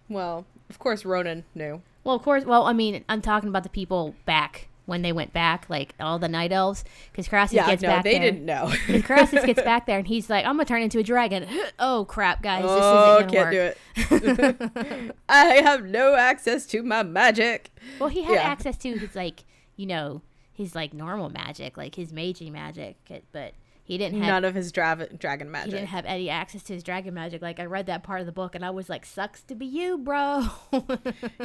[0.08, 1.82] Well, of course, Rhonin knew.
[2.04, 2.46] Well, of course.
[2.46, 6.20] Well, I mean, I'm talking about the people back when they went back, like all
[6.20, 8.32] the night elves, because Krasus Yeah, gets no, back they there.
[8.32, 8.66] didn't know.
[8.90, 11.48] And Krasus gets back there and he's like, I'm gonna turn into a dragon.
[11.80, 13.78] oh crap, guys, this oh, isn't gonna can't
[14.10, 14.12] work.
[14.12, 15.16] do it.
[15.30, 17.72] I have no access to my magic.
[18.00, 18.42] Well, he had Yeah.
[18.42, 19.46] access to his like,
[19.78, 20.22] you know,
[20.54, 22.98] his like normal magic, like his magey magic,
[23.32, 25.72] but he didn't have None of his dra- dragon magic.
[25.72, 27.42] he didn't have any access to his dragon magic.
[27.42, 29.66] Like I read that part of the book and I was like, sucks to be
[29.66, 30.48] you, bro.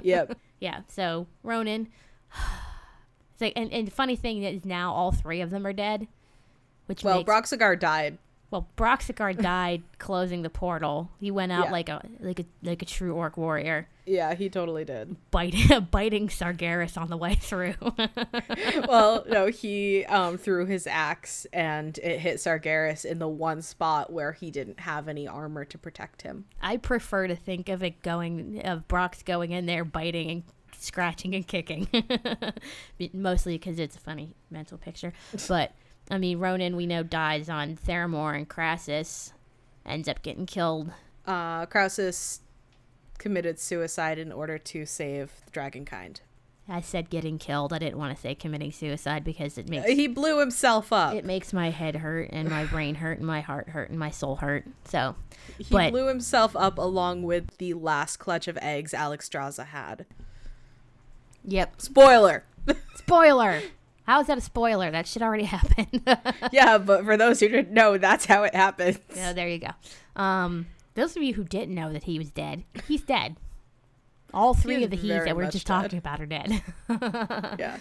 [0.03, 0.37] yep.
[0.61, 0.81] yeah.
[0.89, 1.87] So Rhonin,
[3.35, 6.09] it's like, and, and the funny thing is now all three of them are dead,
[6.87, 8.19] which Well, makes Broxigar died.
[8.51, 11.11] well, Broxigar died closing the portal.
[11.21, 11.73] He went out Yeah.
[11.73, 15.17] like a like a like a true orc warrior, Yeah, he totally did.
[15.31, 17.75] biting biting Sargeras on the way through.
[18.89, 24.13] well, no, he um, threw his axe and it hit Sargeras in the one spot
[24.13, 26.45] where he didn't have any armor to protect him.
[26.61, 30.43] I prefer to think of it going of Brox going in there biting and
[30.85, 31.89] scratching and kicking,
[33.13, 35.13] mostly because it's a funny mental picture.
[35.49, 35.73] But
[36.11, 39.33] I mean, Rhonin we know dies on Theramore and Krasus,
[39.87, 40.91] ends up getting killed.
[41.27, 42.41] Uh, Krasus
[43.19, 46.21] committed suicide in order to save the dragonkind.
[46.67, 47.75] I said getting killed.
[47.75, 51.15] I didn't want to say committing suicide because it makes He blew himself up.
[51.15, 54.11] it makes my head hurt and my brain hurt and my heart hurt and my
[54.11, 54.65] soul hurt.
[54.87, 55.15] So,
[55.59, 60.07] he but- blew himself up along with the last clutch of eggs Alexstrasza had.
[61.45, 61.81] Yep.
[61.81, 62.45] Spoiler.
[62.97, 63.61] Spoiler.
[64.07, 64.91] How is that a spoiler?
[64.91, 65.87] That should already happen.
[66.53, 68.99] yeah, but for those who didn't know, that's how it happens.
[69.15, 70.21] Yeah, there you go.
[70.23, 73.37] Um, those of you who didn't know that he was dead, he's dead.
[74.33, 75.83] All three is of the he's that we're just dead.
[75.83, 76.61] talking about are dead.
[77.59, 77.79] Yeah.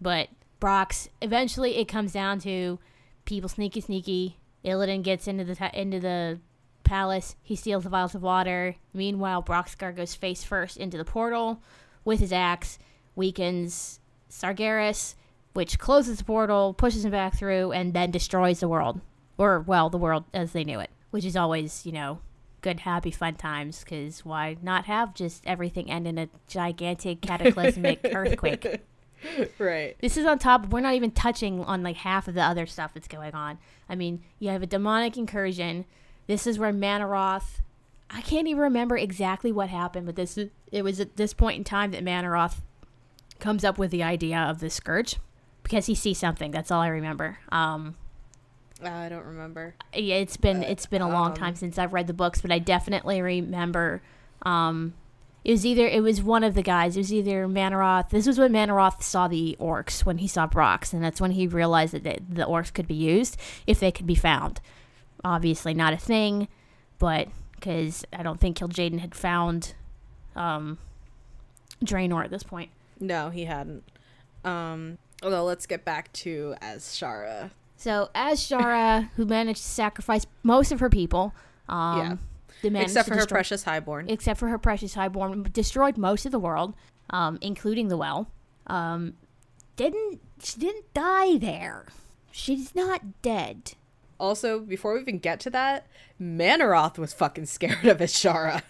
[0.00, 0.28] but
[0.60, 2.78] Brox, eventually, it comes down to
[3.24, 4.38] people sneaky, sneaky.
[4.64, 6.38] Illidan gets into the ta- into the
[6.84, 7.36] palace.
[7.42, 8.76] He steals the vials of water.
[8.94, 11.60] Meanwhile, Broxigar goes face first into the portal
[12.04, 12.78] with his axe,
[13.18, 14.00] weakens
[14.30, 15.14] Sargeras,
[15.52, 19.00] which closes the portal, pushes him back through, and then destroys the world.
[19.36, 22.20] Or, well, the world as they knew it, which is always, you know,
[22.60, 28.00] good, happy, fun times, because why not have just everything end in a gigantic cataclysmic
[28.12, 28.80] earthquake?
[29.58, 29.96] Right.
[29.98, 30.68] This is on top.
[30.68, 33.58] We're not even touching on like half of the other stuff that's going on.
[33.88, 35.86] I mean, you have a demonic incursion.
[36.28, 37.58] This is where Mannoroth.
[38.10, 41.58] I can't even remember exactly what happened, but this is, it was at this point
[41.58, 42.60] in time that Mannoroth
[43.40, 45.16] comes up with the idea of the scourge
[45.62, 46.50] because he sees something.
[46.50, 47.38] That's all I remember.
[47.50, 47.96] Um,
[48.82, 49.74] I don't remember.
[49.94, 52.52] yeah, it's been it's been a long um, time since I've read the books, but
[52.52, 54.02] I definitely remember.
[54.42, 54.94] Um,
[55.44, 56.96] it was either it was one of the guys.
[56.96, 58.10] It was either Mannoroth.
[58.10, 61.46] This was when Mannoroth saw the orcs when he saw Brox, and that's when he
[61.46, 64.60] realized that the, the orcs could be used if they could be found.
[65.24, 66.48] Obviously, not a thing,
[66.98, 69.74] but because I don't think Kil'jaeden had found
[70.36, 70.78] um,
[71.84, 72.70] Draenor at this point.
[73.00, 73.84] No, he hadn't.
[74.44, 77.50] Um, although let's get back to Azshara.
[77.76, 81.32] So Azshara, who managed to sacrifice most of her people,
[81.68, 82.16] um, Yeah.
[82.80, 84.08] Except for her precious highborn.
[84.10, 86.74] except for her precious highborn, destroyed most of the world,
[87.10, 88.28] um, including the well.
[88.66, 89.14] Um,
[89.76, 91.86] didn't she didn't die there?
[92.32, 93.74] She's not dead.
[94.18, 95.86] Also, before we even get to that,
[96.20, 98.62] Mannoroth was fucking scared of Azshara.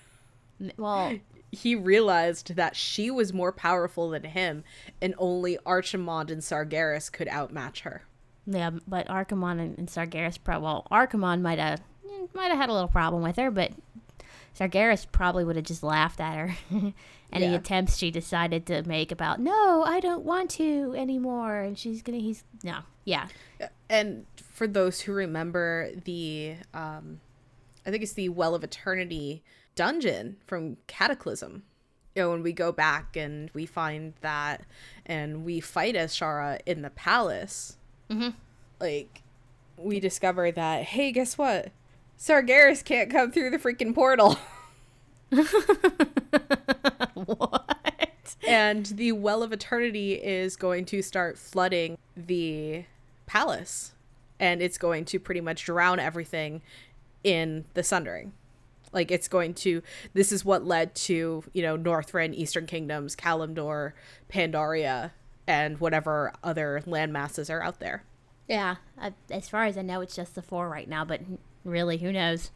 [0.61, 1.17] M- Well,
[1.51, 4.65] He realized that she was more powerful than him,
[5.01, 8.03] and only Archimonde and Sargeras could outmatch her.
[8.47, 11.81] yeah, but Archimonde and, and Sargeras, pro- well, Archimonde might have
[12.35, 13.73] might have had a little problem with her, but
[14.59, 16.57] Sargeras probably would have just laughed at her.
[17.33, 17.55] Any Yeah.
[17.57, 22.19] attempts she decided to make about no, I don't want to anymore, and she's gonna
[22.19, 23.29] he's no, yeah,
[23.89, 27.21] And for those who remember the, um,
[27.87, 29.43] I think it's the Well of Eternity
[29.79, 31.63] dungeon from Cataclysm.
[32.17, 34.63] You know, when we go back and we find that,
[35.07, 37.77] and we fight Azshara in the palace,
[38.11, 38.31] mm-hmm.
[38.81, 39.23] like
[39.77, 41.71] we discover that hey, guess what?
[42.19, 44.37] Sargeras can't come through the freaking portal.
[47.15, 48.35] what?
[48.47, 52.85] and the well of eternity is going to start flooding the
[53.27, 53.93] palace
[54.41, 56.63] and it's going to pretty much drown everything
[57.23, 58.33] in the sundering
[58.93, 59.83] like it's going to
[60.15, 63.93] this is what led to you know northrend eastern kingdoms kalimdor
[64.33, 65.11] pandaria
[65.47, 68.05] and whatever other land masses are out there
[68.49, 71.21] Yeah, I, as far as I know, it's just the four right now, but
[71.65, 72.51] really, who knows?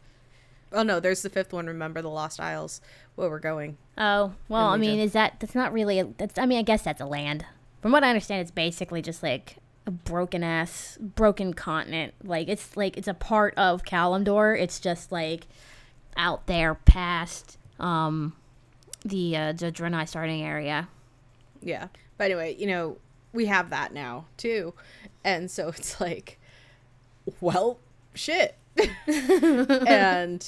[0.75, 2.81] oh no there's the fifth one remember the lost isles
[3.15, 5.99] where we're going Oh, well, I mean, is that that's not really?
[5.99, 7.45] A, that's I mean, I guess that's a land.
[7.81, 12.15] From what I understand, it's basically just like a broken ass, broken continent.
[12.23, 14.59] Like it's like it's a part of Kalimdor.
[14.59, 15.45] It's just like
[16.17, 18.33] out there past um
[19.05, 20.87] the uh, the Draenei starting area.
[21.61, 21.87] Yeah.
[22.17, 22.97] But anyway, you know,
[23.31, 24.73] we have that now too.
[25.23, 26.39] And so it's like,
[27.41, 27.79] well,
[28.13, 28.55] shit.
[29.07, 30.47] and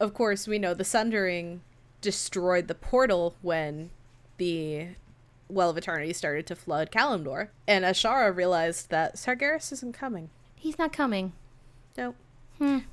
[0.00, 1.60] of course, we know the Sundering
[2.00, 3.90] destroyed the portal when
[4.38, 4.88] the
[5.48, 7.48] Well of Eternity started to flood Kalimdor.
[7.68, 10.30] And Azshara realized that Sargeras isn't coming.
[10.56, 11.32] He's not coming.
[11.96, 12.16] Nope.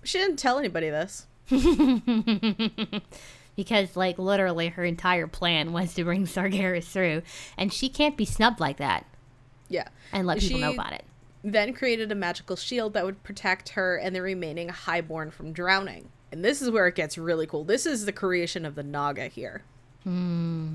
[0.03, 1.27] She didn't tell anybody this.
[3.55, 7.21] because like literally her entire plan was to bring Sargeras through,
[7.57, 9.05] and she can't be snubbed like that
[9.69, 9.87] Yeah.
[10.11, 11.03] and let people know about it.
[11.43, 16.09] then created a magical shield that would protect her and the remaining highborn from drowning.
[16.31, 17.63] And this is where it gets really cool.
[17.63, 19.61] This is the creation of the Naga here.
[20.03, 20.67] Hmm.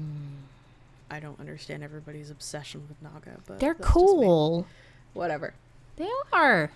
[1.11, 4.05] I don't understand everybody's obsession with Naga, but They're that's just me.
[4.05, 4.67] cool.
[5.13, 5.53] Whatever.
[5.97, 6.71] They are.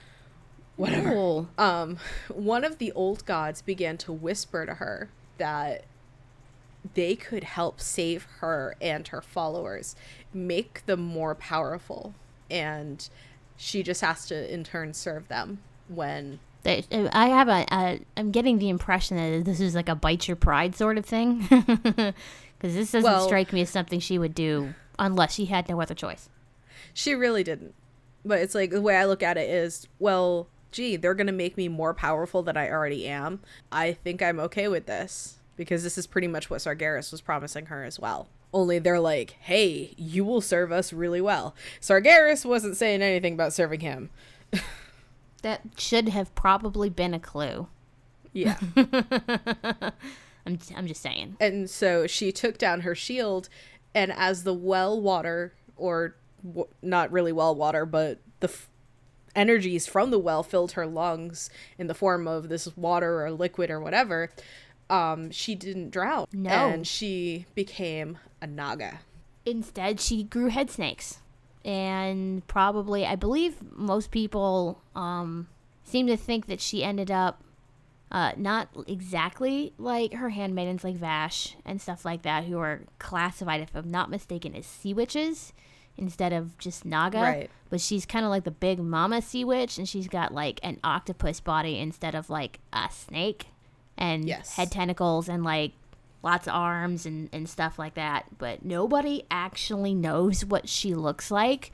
[0.76, 1.10] Whatever.
[1.10, 1.48] Cool.
[1.56, 5.08] Um, one of the old gods began to whisper to her
[5.38, 5.84] that
[6.94, 9.96] they could help save her and her followers,
[10.32, 12.14] make them more powerful,
[12.50, 13.08] and
[13.56, 15.58] she just has to in turn serve them
[15.88, 18.00] when They, I have a, a.
[18.16, 21.40] I'm getting the impression that this is like a bite your pride sort of thing,
[21.48, 22.14] because
[22.60, 25.94] this doesn't Well- strike me as something she would do unless she had no other
[25.94, 26.28] choice.
[26.94, 27.74] she really didn't.
[28.24, 31.56] But it's like the way I look at it is, well, gee, they're gonna make
[31.56, 33.40] me more powerful than I already am.
[33.72, 37.66] I think I'm okay with this because this is pretty much what Sargeras was promising
[37.66, 38.28] her as well.
[38.52, 41.54] Only they're like, hey, you will serve us really well.
[41.80, 44.10] Sargeras wasn't saying anything about serving him.
[45.42, 47.68] That should have probably been a clue.
[48.32, 48.56] Yeah.
[50.46, 51.36] I'm, I'm just saying.
[51.40, 53.48] and so she took down her shield,
[53.94, 58.68] and as the well water, or w- not really well water, but the f-
[59.36, 63.70] energies from the well filled her lungs in the form of this water or liquid
[63.70, 64.30] or whatever,
[64.90, 66.26] um, she didn't drown.
[66.32, 66.50] No.
[66.50, 69.00] And she became a Naga.
[69.44, 71.18] Instead, she grew head snakes.
[71.64, 75.48] And probably, I believe most people um,
[75.84, 77.42] seem to think that she ended up
[78.10, 83.60] uh, not exactly like her handmaidens, like Vashj and stuff like that, who are classified,
[83.60, 85.52] if I'm not mistaken, as sea witches
[85.98, 87.20] instead of just Naga.
[87.20, 87.50] Right.
[87.70, 90.78] But she's kind of like the big mama sea witch, and she's got like an
[90.84, 93.46] octopus body instead of like a snake,
[93.98, 94.54] and Yes.
[94.56, 95.72] head tentacles and like
[96.22, 98.26] lots of arms and, and stuff like that.
[98.38, 101.72] But nobody actually knows what she looks like.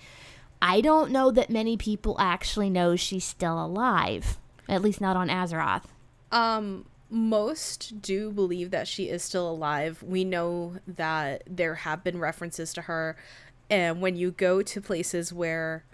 [0.60, 5.28] I don't know that many people actually know she's still alive, at least not on
[5.28, 5.84] Azeroth.
[6.30, 10.02] Um, most do believe that she is still alive.
[10.02, 13.16] We know that there have been references to her,
[13.72, 15.84] and when you go to places where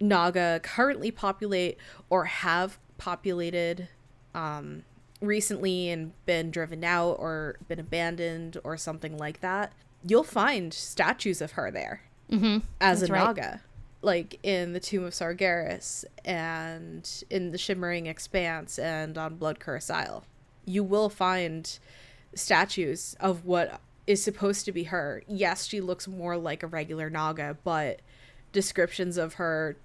[0.00, 1.78] Naga currently populate
[2.10, 3.88] or have populated
[4.34, 4.84] um,
[5.20, 9.72] recently and been driven out or been abandoned or something like that,
[10.06, 12.58] you'll find statues of her there Mm-hmm.
[12.80, 13.24] as That's a right.
[13.24, 13.60] Naga.
[14.00, 19.90] Like in the Tomb of Sargeras and in the Shimmering Expanse and on Blood Curse
[19.90, 20.24] Isle.
[20.64, 21.78] You will find
[22.34, 25.22] statues of what is supposed to be her.
[25.28, 28.00] Yes, she looks more like a regular Naga, but
[28.52, 29.76] descriptions of her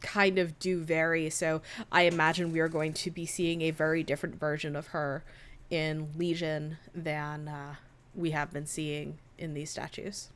[0.00, 1.30] kind of do vary.
[1.30, 5.24] So I imagine we are going to be seeing a very different version of her
[5.70, 7.74] in Legion than uh,
[8.14, 10.28] we have been seeing in these statues.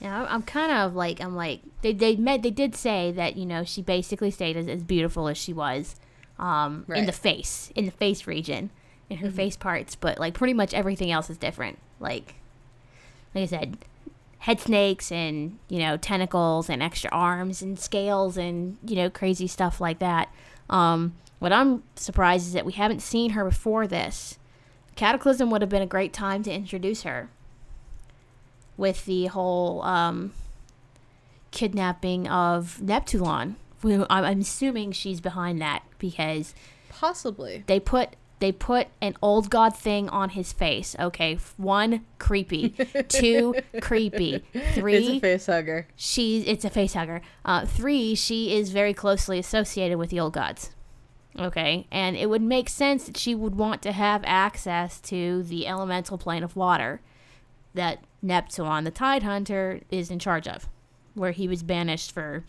[0.00, 3.46] Yeah, I'm- kind of like I'm like they they met they did say that you
[3.46, 5.96] know she basically stayed as, as beautiful as she was,
[6.38, 7.20] um, in the Mm-hmm.
[7.22, 8.68] face in the face region,
[9.08, 11.78] in her face parts, but like pretty much everything else is different.
[12.00, 12.34] Like,
[13.34, 13.78] like I said,
[14.38, 19.46] head snakes and you know tentacles and extra arms and scales and you know crazy
[19.46, 20.28] stuff like that.
[20.70, 24.38] Um, what I'm surprised is that we haven't seen her before this.
[24.94, 27.28] Cataclysm would have been a great time to introduce her
[28.76, 30.32] with the whole um,
[31.50, 33.56] kidnapping of Neptulon.
[33.84, 36.54] I'm I'm assuming she's behind that because
[36.88, 37.62] Possibly.
[37.66, 40.94] they put they put an old god thing on his face.
[40.98, 42.70] Okay, one creepy,
[43.08, 45.88] two creepy, It's three a face hugger.
[45.96, 47.22] she it's a face hugger.
[47.44, 50.70] Uh, three, she is very closely associated with the old gods.
[51.38, 55.66] Okay, and it would make sense that she would want to have access to the
[55.66, 57.00] elemental plane of water
[57.74, 60.66] that Neptune, the Tide Hunter, is in charge of,
[61.14, 62.42] where he was banished for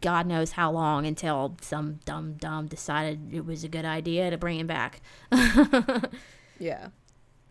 [0.00, 4.38] God knows how long until some dumb dumb decided it was a good idea to
[4.38, 5.00] bring him back.
[6.58, 6.88] Yeah.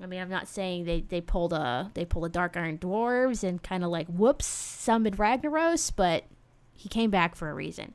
[0.02, 3.43] I mean, I'm not saying they, they pulled a they pulled a dark iron dwarves
[3.43, 6.26] and kind of like whoops summoned Ragnaros, but
[6.73, 7.93] he came back for a reason.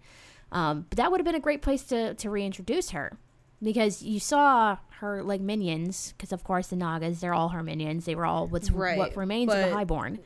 [0.50, 3.18] Um, but that would have been a great place to to reintroduce her
[3.62, 8.04] because you saw her like minions because of course the Nagas they're all her minions
[8.04, 10.18] they were all what's Right, what remains of the Highborn.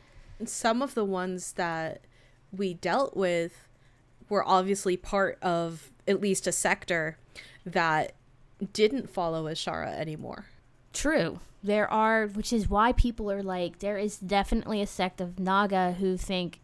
[0.45, 2.03] Some of the ones that
[2.53, 3.66] we dealt with
[4.29, 7.19] were obviously part of at least a sector
[7.65, 8.13] that
[8.73, 10.47] didn't follow Azshara anymore.
[10.93, 11.41] True.
[11.63, 15.93] There are, which is why people are like, there is definitely a sect of Naga
[15.93, 16.61] who think,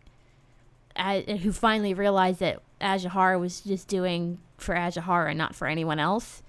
[0.97, 6.43] uh, who finally realized that Azshara was just doing for Azshara not for anyone else.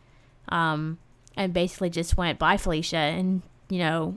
[0.50, 1.00] Um,
[1.36, 3.42] and basically just went, by Felicia, and,
[3.74, 4.16] you know,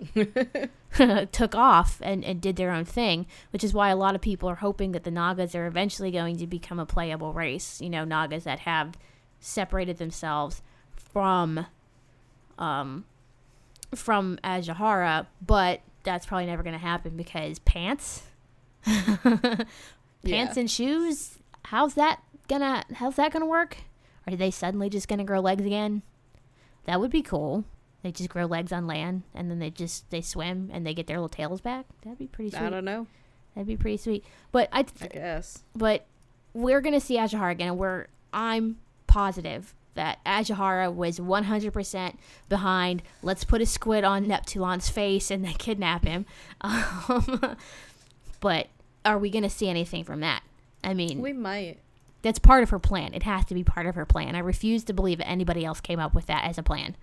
[1.32, 4.48] took off and, and did their own thing, which is why a lot of people
[4.50, 7.80] are hoping that the Nagas are eventually going to become a playable race.
[7.80, 8.94] You know, Nagas that have
[9.40, 10.62] separated themselves
[10.94, 11.66] from
[12.58, 13.04] um
[13.94, 18.22] from Azshara, but that's probably never going to happen because pants
[18.84, 19.66] pants
[20.22, 20.52] Yeah.
[20.56, 23.78] and shoes, how's that gonna how's that gonna work?
[24.26, 26.02] Are they suddenly just gonna grow legs again?
[26.84, 27.64] That would be cool.
[28.06, 31.08] They just grow legs on land and then they just they swim and they get
[31.08, 31.86] their little tails back.
[32.04, 32.62] That'd be pretty sweet.
[32.62, 33.08] I don't know.
[33.56, 34.24] That'd be pretty sweet.
[34.52, 35.64] But I, I guess.
[35.74, 36.06] but
[36.54, 38.76] we're gonna see Azshara again, and we're I'm
[39.08, 42.14] positive that Azshara was 100%
[42.48, 43.02] behind.
[43.22, 46.26] Let's put a squid on Neptulon's face and then kidnap him.
[46.62, 47.56] Um,
[48.40, 48.68] but
[49.04, 50.42] are we gonna see anything from that?
[50.84, 51.78] I mean, We might.
[52.22, 53.14] that's part of her plan.
[53.14, 54.36] It has to be part of her plan.
[54.36, 56.94] I refuse to believe that anybody else came up with that as a plan.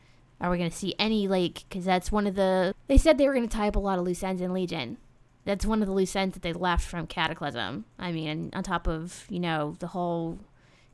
[0.42, 2.76] Are we going to see any, like, because that's one of the.
[2.88, 4.98] They said they were going to tie up a lot of loose ends in Legion.
[5.46, 7.86] That's one of the loose ends that they left from Cataclysm.
[8.00, 10.40] I mean, on top of, you know, the whole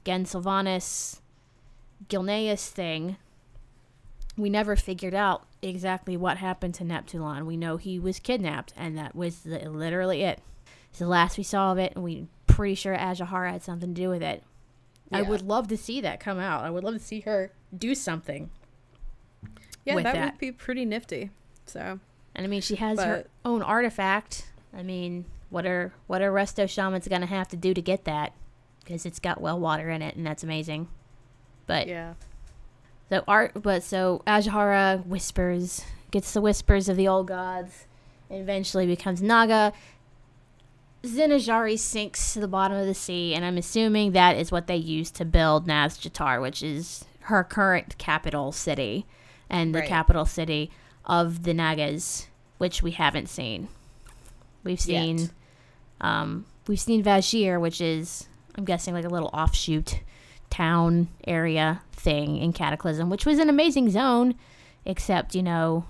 [0.05, 1.21] Genn Sylvanas,
[2.07, 3.17] Gilneas thing,
[4.37, 7.45] we never figured out exactly what happened to Neptulon.
[7.45, 10.41] We know he was kidnapped, and that was the, literally it.
[10.89, 14.01] It's the last we saw of it, and we pretty sure Azshara had something to
[14.01, 14.43] do with it.
[15.11, 16.63] I would love to see that come out.
[16.63, 18.51] I would love to see her do something.
[19.85, 20.33] Yeah, that, that.
[20.33, 21.31] would be pretty nifty.
[21.65, 21.99] So
[22.35, 24.47] And I mean, she has her own artifact.
[24.75, 28.33] I mean, what are what are Resto Shaman's gonna have to do to get that?
[28.79, 30.87] Because it's got well water in it, and that's amazing.
[31.67, 32.13] But yeah.
[33.09, 37.85] So art, but so Azshara whispers, gets the whispers of the old gods,
[38.29, 39.73] and eventually becomes Naga.
[41.05, 44.75] Zin-Azshari sinks to the bottom of the sea, and I'm assuming that is what they
[44.75, 49.05] used to build Nazjatar, which is her current capital city,
[49.49, 49.87] and the Right.
[49.89, 50.71] capital city
[51.05, 52.27] of the Nagas,
[52.57, 53.67] which we haven't seen.
[54.63, 55.31] We've seen,
[56.01, 60.01] um, we've seen Vashj'ir, which is I'm guessing like a little offshoot
[60.49, 64.35] town area thing in Cataclysm, which was an amazing zone,
[64.85, 65.85] except you know,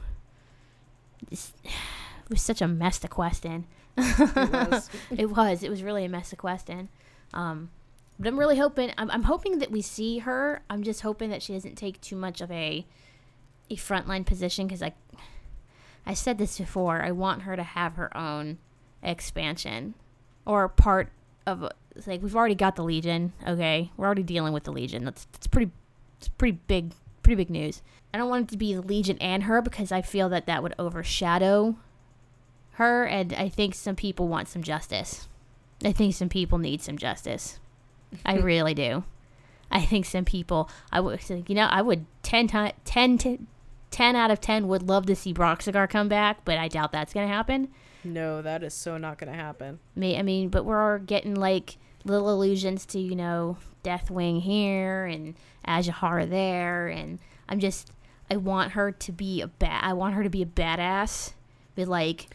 [1.32, 1.52] it
[2.30, 3.66] was such a mess to quest in.
[3.98, 4.90] It was.
[5.12, 5.64] it was.
[5.64, 6.90] It was really a mess to quest in.
[7.34, 7.70] Um,
[8.18, 8.92] but I'm really hoping.
[8.98, 10.62] I'm, I'm hoping that we see her.
[10.70, 12.86] I'm just hoping that she doesn't take too much of a
[13.70, 14.94] a frontline position because I
[16.06, 17.02] I said this before.
[17.02, 18.58] I want her to have her own
[19.04, 19.94] expansion
[20.46, 21.12] or part
[21.46, 21.70] of
[22.08, 23.34] like we've already got the Legion.
[23.48, 25.06] Okay, we're already dealing with the Legion.
[25.06, 25.72] That's that's pretty.
[26.18, 26.94] It's pretty big.
[27.24, 27.82] Pretty big news.
[28.14, 30.64] I don't want it to be the Legion and her because I feel that that
[30.64, 31.76] would overshadow
[32.72, 35.28] her, and I think some people want some justice.
[35.84, 37.60] I think some people need some justice.
[38.26, 39.04] I really do.
[39.72, 43.38] I think some people, I would, you know, I would 10, ti 10, to
[43.92, 47.14] 10 out of 10 would love to see Broxigar come back, but I doubt that's
[47.14, 47.70] going to happen.
[48.04, 49.80] no, that is so not going to happen.
[49.98, 55.36] I mean, but we're getting like little allusions to, you know, Deathwing here and
[55.68, 57.92] Azshara there, and I'm just,
[58.30, 61.34] I want her to be a bad, I want her to be a badass,
[61.76, 62.28] but like,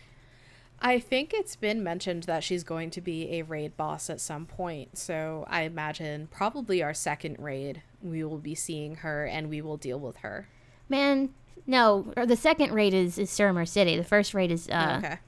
[0.81, 4.45] I think it's been mentioned that she's going to be a raid boss at some
[4.45, 4.99] point.
[4.99, 9.79] So I imagine probably our second raid, we will be seeing her and we will
[9.79, 10.49] deal with her.
[10.89, 11.31] Man,
[11.67, 12.13] no.
[12.17, 13.97] Or the second raid is is Suramar City.
[13.97, 15.19] The first raid is uh, okay.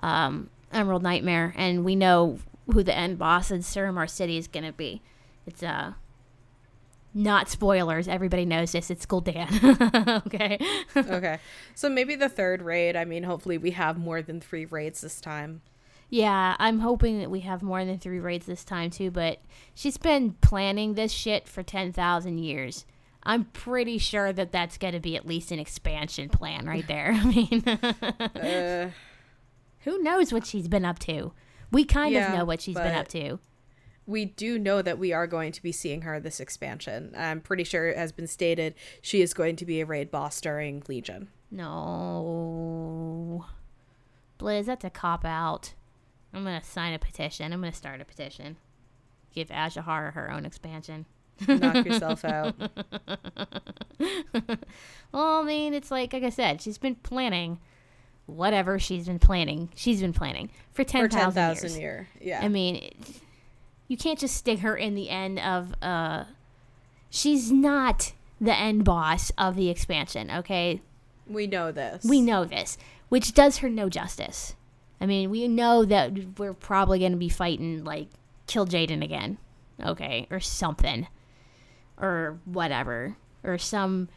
[0.00, 2.38] um, Emerald Nightmare, and we know
[2.72, 5.02] who the end boss in Suramar City is gonna be.
[5.46, 5.92] It's uh,
[7.12, 8.08] not spoilers.
[8.08, 8.90] Everybody knows this.
[8.90, 10.22] It's Gul'dan.
[10.26, 10.58] okay.
[10.96, 11.38] okay.
[11.74, 15.20] So maybe the third raid, I mean, hopefully we have more than three raids this
[15.20, 15.62] time.
[16.10, 19.10] yeah, I'm hoping that we have more than three raids this time too.
[19.10, 19.38] But
[19.74, 22.84] she's been planning this shit for ten thousand years.
[23.26, 27.12] I'm pretty sure that that's gonna be at least an expansion plan right there.
[27.14, 27.62] I mean.
[27.66, 28.90] Uh,
[29.80, 31.32] Who knows what she's been up to?
[31.70, 33.38] We kind Yeah, of know what she's been up to.
[34.06, 37.12] we do know that we are going to be seeing her this expansion.
[37.16, 40.40] I'm pretty sure it has been stated she is going to be a raid boss
[40.40, 41.28] during Legion.
[41.50, 43.46] No.
[44.38, 45.72] Blizz, that's a cop out.
[46.32, 47.52] I'm going to sign a petition.
[47.52, 48.56] I'm going to start a petition.
[49.32, 51.06] Give Azshara her own expansion.
[51.48, 52.54] Knock yourself out.
[55.12, 57.60] Well, I mean, it's like, like I said, she's been planning
[58.26, 59.68] whatever she's been planning.
[59.76, 61.78] She's been planning for 10,000 10,000 years.
[61.78, 62.08] year.
[62.20, 62.40] Yeah.
[62.42, 62.96] I mean, it-
[63.86, 65.74] you can't just stick her in the end of.
[65.82, 66.24] uh
[67.10, 70.32] She's not the end boss of the expansion.
[70.32, 70.82] Okay,
[71.28, 72.02] we know this.
[72.04, 72.76] we know this,
[73.08, 74.56] which does her no justice.
[75.00, 78.08] I mean, we know that we're probably going to be fighting like
[78.48, 79.38] Kil'jaeden again,
[79.80, 81.06] okay, or something,
[81.98, 84.08] or whatever, or some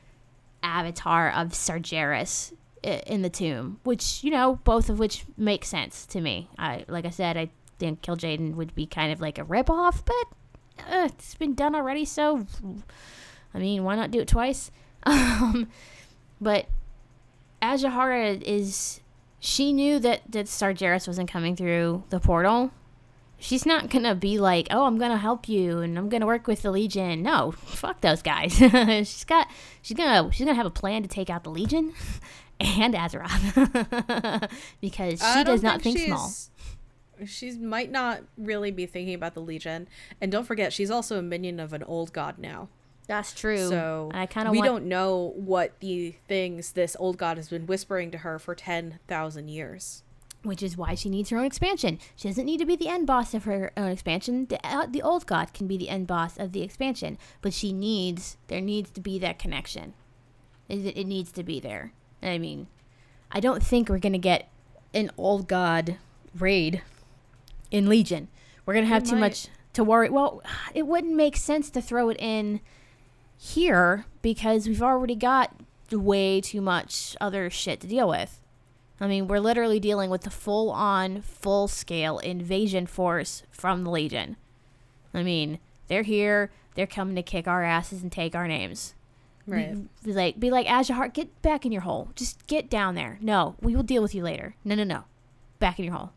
[0.63, 2.53] avatar of Sargeras
[2.83, 6.49] in the tomb, which you know, both of which make sense to me.
[6.57, 7.49] I like I said, I
[7.79, 12.05] think Kil'jaeden would be kind of like a ripoff, but uh, it's been done already,
[12.05, 12.45] so
[13.53, 14.71] I mean, why not do it twice?
[15.05, 15.69] Um,
[16.41, 16.65] but
[17.61, 18.99] Azshara is
[19.39, 22.71] she knew that that Sargeras wasn't coming through the portal.
[23.39, 26.63] She's not gonna be like, "Oh, I'm gonna help you and I'm gonna work with
[26.63, 28.53] the Legion." No, fuck those guys.
[28.57, 29.47] she's got,
[29.81, 31.93] she's gonna, she's gonna have a plan to take out the Legion
[32.59, 34.49] and Azeroth
[34.81, 36.31] because she does not think, small.
[37.25, 39.87] She might not really be thinking about the Legion,
[40.19, 42.69] and don't forget, she's also a minion of an old god now.
[43.07, 43.69] That's true.
[43.69, 47.49] So I kind of we want, don't know what the things this old god has
[47.49, 50.03] been whispering to her for ten thousand years.
[50.47, 51.99] Which is why she needs her own expansion.
[52.15, 54.47] She doesn't need to be the end boss of her own expansion.
[54.47, 57.71] The, uh, the old god can be the end boss of the expansion, but she
[57.73, 59.93] needs there needs to be that connection.
[60.67, 61.93] It, it needs to be there.
[62.23, 62.67] I mean,
[63.31, 64.49] I don't think we're gonna get
[64.93, 65.97] an old god
[66.37, 66.81] raid
[67.69, 68.27] in Legion.
[68.65, 69.19] We're gonna have We too might.
[69.19, 70.09] much to worry.
[70.09, 70.41] Well,
[70.73, 72.61] it wouldn't make sense to throw it in
[73.37, 75.53] here because we've already got
[75.91, 78.39] way too much other shit to deal with.
[78.99, 83.91] I mean, we're literally dealing with the full on, full scale invasion force from the
[83.91, 84.37] Legion.
[85.13, 88.95] I mean, they're here, they're coming to kick our asses and take our names.
[89.45, 89.73] Right.
[89.73, 92.09] Be, be like, be like, Azshara, get back in your hole.
[92.15, 93.17] Just get down there.
[93.21, 94.55] No, we will deal with you later.
[94.65, 95.05] No, no, no.
[95.59, 96.11] Back in your hole.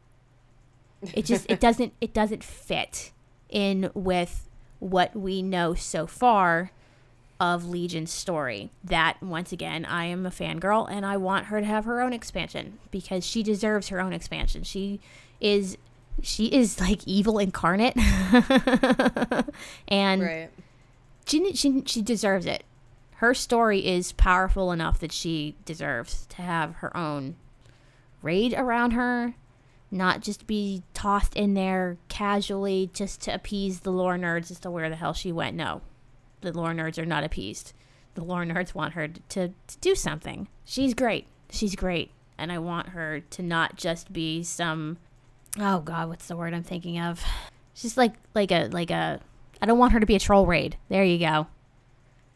[1.15, 3.13] It just, it doesn't, it doesn't fit
[3.49, 6.73] in with what we know so far
[7.41, 8.71] of Legion's story.
[8.85, 12.13] That once again, I am a fangirl and I want her to have her own
[12.13, 14.63] expansion because she deserves her own expansion.
[14.63, 15.01] She
[15.41, 15.77] is
[16.23, 17.97] she is like evil incarnate.
[19.89, 20.51] and Right.
[21.27, 22.65] she, she she deserves it.
[23.17, 27.37] Her story is powerful enough that she deserves to have her own
[28.23, 29.35] raid around her,
[29.91, 34.71] not just be tossed in there casually just to appease the lore nerds as to
[34.71, 35.57] where the hell she went.
[35.57, 35.81] No,
[36.41, 37.73] the lore nerds are not appeased.
[38.15, 40.49] The lore nerds want her to, to, to do something.
[40.65, 41.27] She's great.
[41.51, 42.11] She's great.
[42.39, 44.99] And I want her to not just be some
[45.59, 47.23] oh god, what's the word I'm thinking of?
[47.75, 49.21] She's like like a like a
[49.63, 50.77] I don't want her to be a troll raid.
[50.89, 51.47] There you go.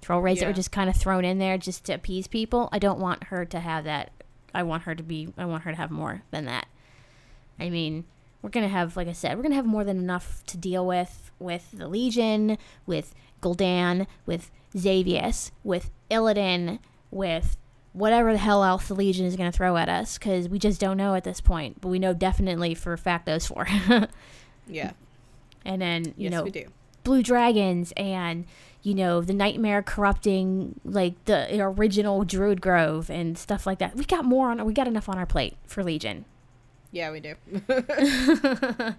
[0.03, 2.69] Troll raids that were just kind of thrown in there just to appease people.
[2.73, 4.11] I don't want her to have that.
[4.55, 6.67] I want her to be I want her to have more than that.
[7.59, 8.05] I mean,
[8.43, 11.31] we're gonna have, like I said, we're gonna have more than enough to deal with
[11.39, 13.15] with the Legion, with
[13.45, 16.79] Gul'dan, with Xavius, with Illidan,
[17.11, 17.57] with
[17.93, 20.97] whatever the hell else the Legion is gonna throw at us, because we just don't
[20.97, 21.81] know at this point.
[21.81, 23.67] But we know definitely for a fact those four.
[24.67, 24.93] Yeah.
[25.65, 26.67] and then you yes, know we do.
[27.03, 28.47] blue dragons and
[28.83, 34.05] you know the nightmare corrupting like the original druid grove and stuff like that we
[34.05, 36.25] got more on we got enough on our plate for legion
[36.93, 37.35] Yeah, we do.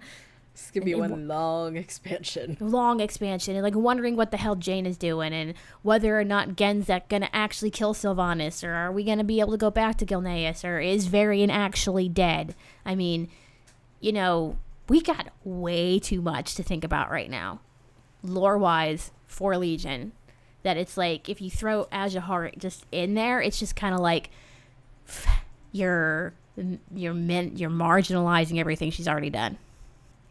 [0.56, 2.56] This could be And- one long expansion.
[2.60, 5.52] long expansion and like wondering what the hell Jaina is doing and
[5.82, 9.58] whether or not genzek gonna actually kill sylvanas or are we gonna be able to
[9.58, 12.54] go back to gilneas or is varian actually dead?
[12.86, 13.28] I mean
[14.00, 14.56] you know
[14.88, 17.60] we got way too much to think about right now
[18.22, 20.12] lore wise for legion.
[20.62, 24.30] That it's like if you throw Azshara just in there it's just kind of like
[25.72, 26.32] you're
[26.94, 29.58] you're men, you're marginalizing everything she's already done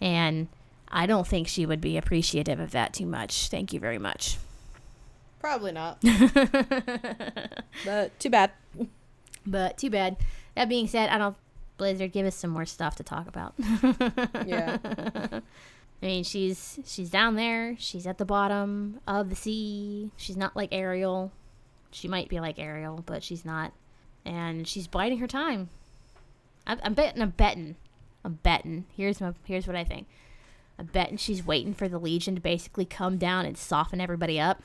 [0.02, 0.48] and
[0.89, 3.50] I don't think she would be appreciative of that too much.
[3.50, 4.38] Thank you very much.
[5.39, 6.02] Probably not.
[7.86, 8.52] but too bad.
[9.46, 10.18] But too bad.
[10.56, 11.36] That being said, I don't
[11.78, 13.54] Blizzard give us some more stuff to talk about.
[14.46, 14.78] Yeah.
[16.02, 17.76] I mean, she's she's down there.
[17.80, 20.12] She's at the bottom of the sea.
[20.18, 21.32] She's not like Ariel.
[21.89, 23.72] She might be like Ariel, but she's not.
[24.26, 25.70] And she's biding her time.
[26.68, 27.22] I'm, I'm betting.
[27.22, 27.76] I'm betting.
[28.26, 28.86] I'm betting.
[28.97, 29.34] Here's my.
[29.45, 30.07] Here's what I think.
[30.78, 34.61] I'm betting she's waiting for the Legion to basically come down and soften everybody up,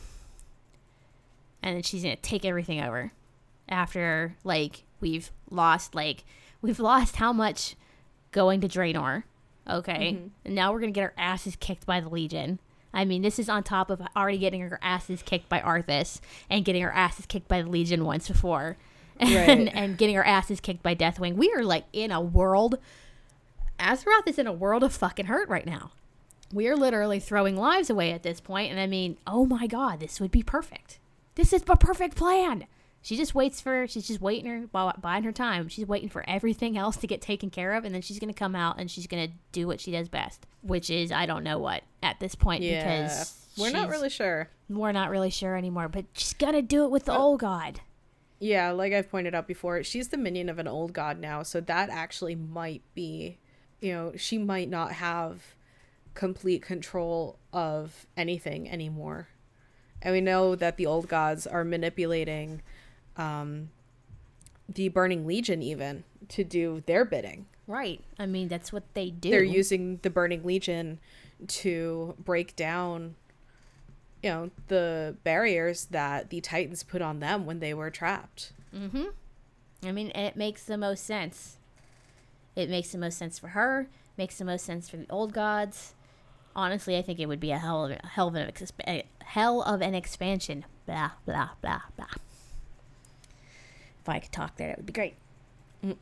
[1.62, 3.12] and then she's gonna take everything over.
[3.68, 6.24] After like we've lost like
[6.62, 7.76] we've lost how much
[8.32, 9.24] going to Draenor.
[9.68, 10.12] Okay.
[10.14, 10.26] Mm-hmm.
[10.46, 12.58] And now we're going to get our asses kicked by the Legion.
[12.92, 16.64] I mean, this is on top of already getting our asses kicked by Arthas and
[16.64, 18.76] getting our asses kicked by the Legion once before.
[19.20, 19.30] And,
[19.66, 19.70] Right.
[19.74, 21.34] and getting our asses kicked by Deathwing.
[21.36, 22.78] We are like in a world.
[23.80, 25.92] Azeroth is in a world of fucking hurt right now.
[26.52, 30.00] We are literally throwing lives away at this point, and I mean, oh my god,
[30.00, 30.98] this would be perfect.
[31.36, 32.66] This is a perfect plan.
[33.02, 33.86] She just waits for.
[33.86, 34.66] She's just waiting her
[35.00, 35.68] biding her time.
[35.68, 38.54] She's waiting for everything else to get taken care of, and then she's gonna come
[38.54, 41.82] out and she's gonna do what she does best, which is I don't know what
[42.02, 42.82] at this point Yeah.
[43.04, 44.48] because We're not really sure.
[44.68, 45.88] we're not really sure anymore.
[45.88, 47.80] But she's gonna do it with the Well- old god.
[48.42, 51.60] Yeah, like I've pointed out before, she's the minion of an old god now, so
[51.60, 53.38] that actually might be,
[53.80, 55.54] you know, she might not have
[56.14, 59.28] complete control of anything anymore.
[60.02, 62.62] And we know that the old gods are manipulating
[63.16, 63.70] um,
[64.68, 67.46] the Burning Legion even to do their bidding.
[67.66, 68.02] Right.
[68.18, 69.30] I mean, that's what they do.
[69.30, 70.98] They're using the Burning Legion
[71.46, 73.14] to break down
[74.22, 79.06] you know the barriers that the titans put on them when they were trapped mm-hmm
[79.82, 81.56] i mean it makes the most sense
[82.56, 85.94] it makes the most sense for her makes the most sense for the old gods
[86.54, 89.80] honestly i think it would be a hell of, a hell of an hell of
[89.80, 92.06] an expansion blah blah blah blah
[94.00, 95.14] if i could talk there that would be great
[95.84, 95.96] mm.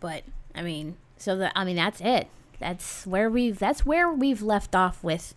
[0.00, 2.28] but i mean so that i mean that's it
[2.60, 5.34] that's where we've that's where we've left off with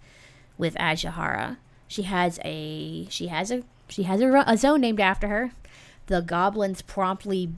[0.57, 1.57] with Azshara.
[1.88, 5.51] She has a she has a she has a, a zone named after her.
[6.07, 7.51] The goblins promptly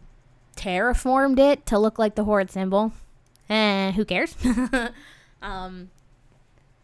[0.55, 2.93] terraformed it to look like the horde symbol.
[3.49, 4.35] Eh, who cares?
[5.41, 5.89] um,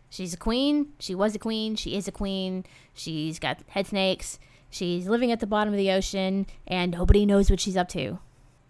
[0.09, 0.93] she's a queen.
[0.99, 1.75] She was a queen.
[1.75, 2.65] She is a queen.
[2.93, 4.39] She's got head snakes.
[4.69, 8.19] She's living at the bottom of the ocean, and nobody knows what she's up to.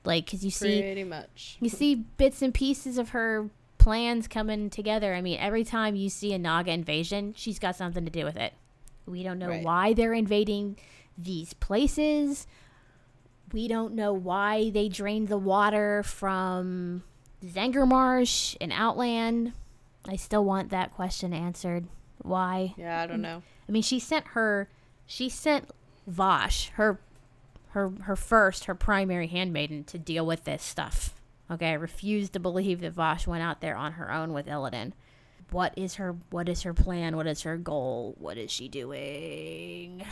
[0.03, 4.71] Like, cause you see, pretty much, you see bits and pieces of her plans coming
[4.71, 5.13] together.
[5.13, 8.35] I mean, every time you see a Naga invasion, she's got something to do with
[8.35, 8.53] it.
[9.05, 9.63] We don't know right.
[9.63, 10.77] why they're invading
[11.17, 12.47] these places.
[13.53, 17.03] We don't know why they drained the water from
[17.43, 19.53] Zangarmarsh and Outland.
[20.07, 21.87] I still want that question answered.
[22.19, 22.73] Why?
[22.77, 23.43] Yeah, I don't know.
[23.67, 24.69] I mean, she sent her,
[25.05, 25.69] she sent
[26.09, 26.99] Vashj, her,
[27.69, 31.15] her, her first, her primary handmaiden, to deal with this stuff.
[31.49, 34.93] Okay, I refuse to believe that Vashj went out there on her own with Illidan.
[35.51, 37.17] What is her what is her plan?
[37.17, 38.15] What is her goal?
[38.17, 40.05] What is she doing?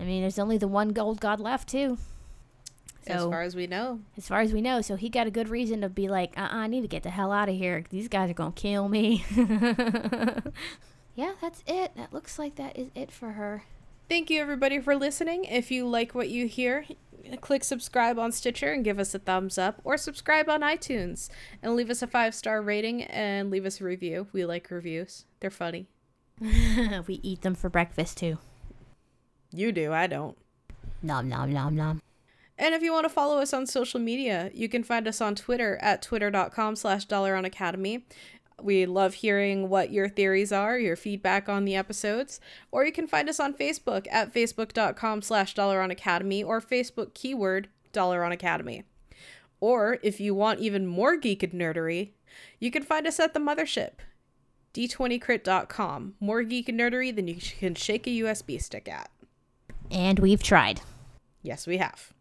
[0.00, 1.98] I mean, there's only the one gold god left too.
[3.06, 4.00] So, as far as we know.
[4.16, 6.42] As far as we know, so he got a good reason to be like, uh,
[6.42, 7.84] uh I need to get the hell out of here.
[7.90, 9.24] These guys are gonna kill me.
[11.14, 11.92] yeah, that's it.
[11.96, 13.64] That looks like that is it for her.
[14.08, 15.44] Thank you everybody for listening.
[15.44, 16.84] If you like what you hear,
[17.40, 21.28] click subscribe on Stitcher and give us a thumbs up, or subscribe on iTunes
[21.62, 24.28] and leave us a five star rating and leave us a review.
[24.32, 25.88] We like reviews, they're funny.
[26.40, 28.38] we eat them for breakfast too.
[29.52, 30.36] You do, I don't.
[31.02, 32.02] Nom nom nom nom.
[32.58, 35.34] And if you want to follow us on social media, you can find us on
[35.34, 38.04] Twitter at twitter.com slash Academy.
[38.62, 42.38] We love hearing what your theories are, your feedback on the episodes.
[42.70, 48.84] Or you can find us on Facebook at facebook.com slash Academy or Facebook keyword Academy.
[49.60, 52.10] Or if you want even more geek and nerdery,
[52.58, 53.92] you can find us at the mothership,
[54.74, 56.14] d20crit.com.
[56.20, 59.10] More geek and nerdery than you can shake a USB stick at.
[59.90, 60.80] And we've tried.
[61.42, 62.12] Yes, we have.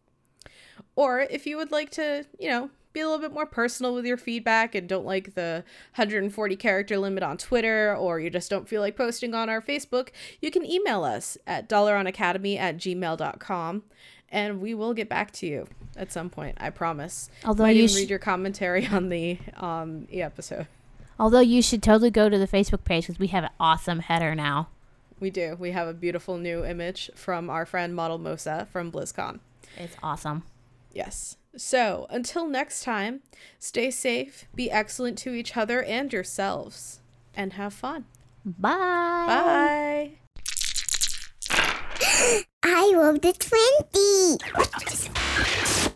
[0.95, 4.05] Or if you would like to, you know, be a little bit more personal with
[4.05, 5.63] your feedback and don't like the
[5.95, 10.09] 140 character limit on Twitter or you just don't feel like posting on our Facebook,
[10.41, 13.83] you can email us at dollaronacademy at gmail.com
[14.31, 17.29] and we will get back to you at some point, I promise.
[17.45, 20.67] Although Might you sh- read your commentary on the um the episode.
[21.19, 24.35] Although you should totally go to the Facebook page because we have an awesome header
[24.35, 24.69] now.
[25.19, 25.55] We do.
[25.59, 29.39] We have a beautiful new image from our friend Model Mosa from BlizzCon.
[29.77, 30.43] It's awesome.
[30.93, 31.37] Yes.
[31.55, 33.21] So, until next time,
[33.57, 36.99] stay safe, be excellent to each other and yourselves,
[37.35, 38.05] and have fun.
[38.45, 38.69] Bye.
[39.27, 40.11] Bye.
[42.63, 43.33] I love the
[45.73, 45.88] 20.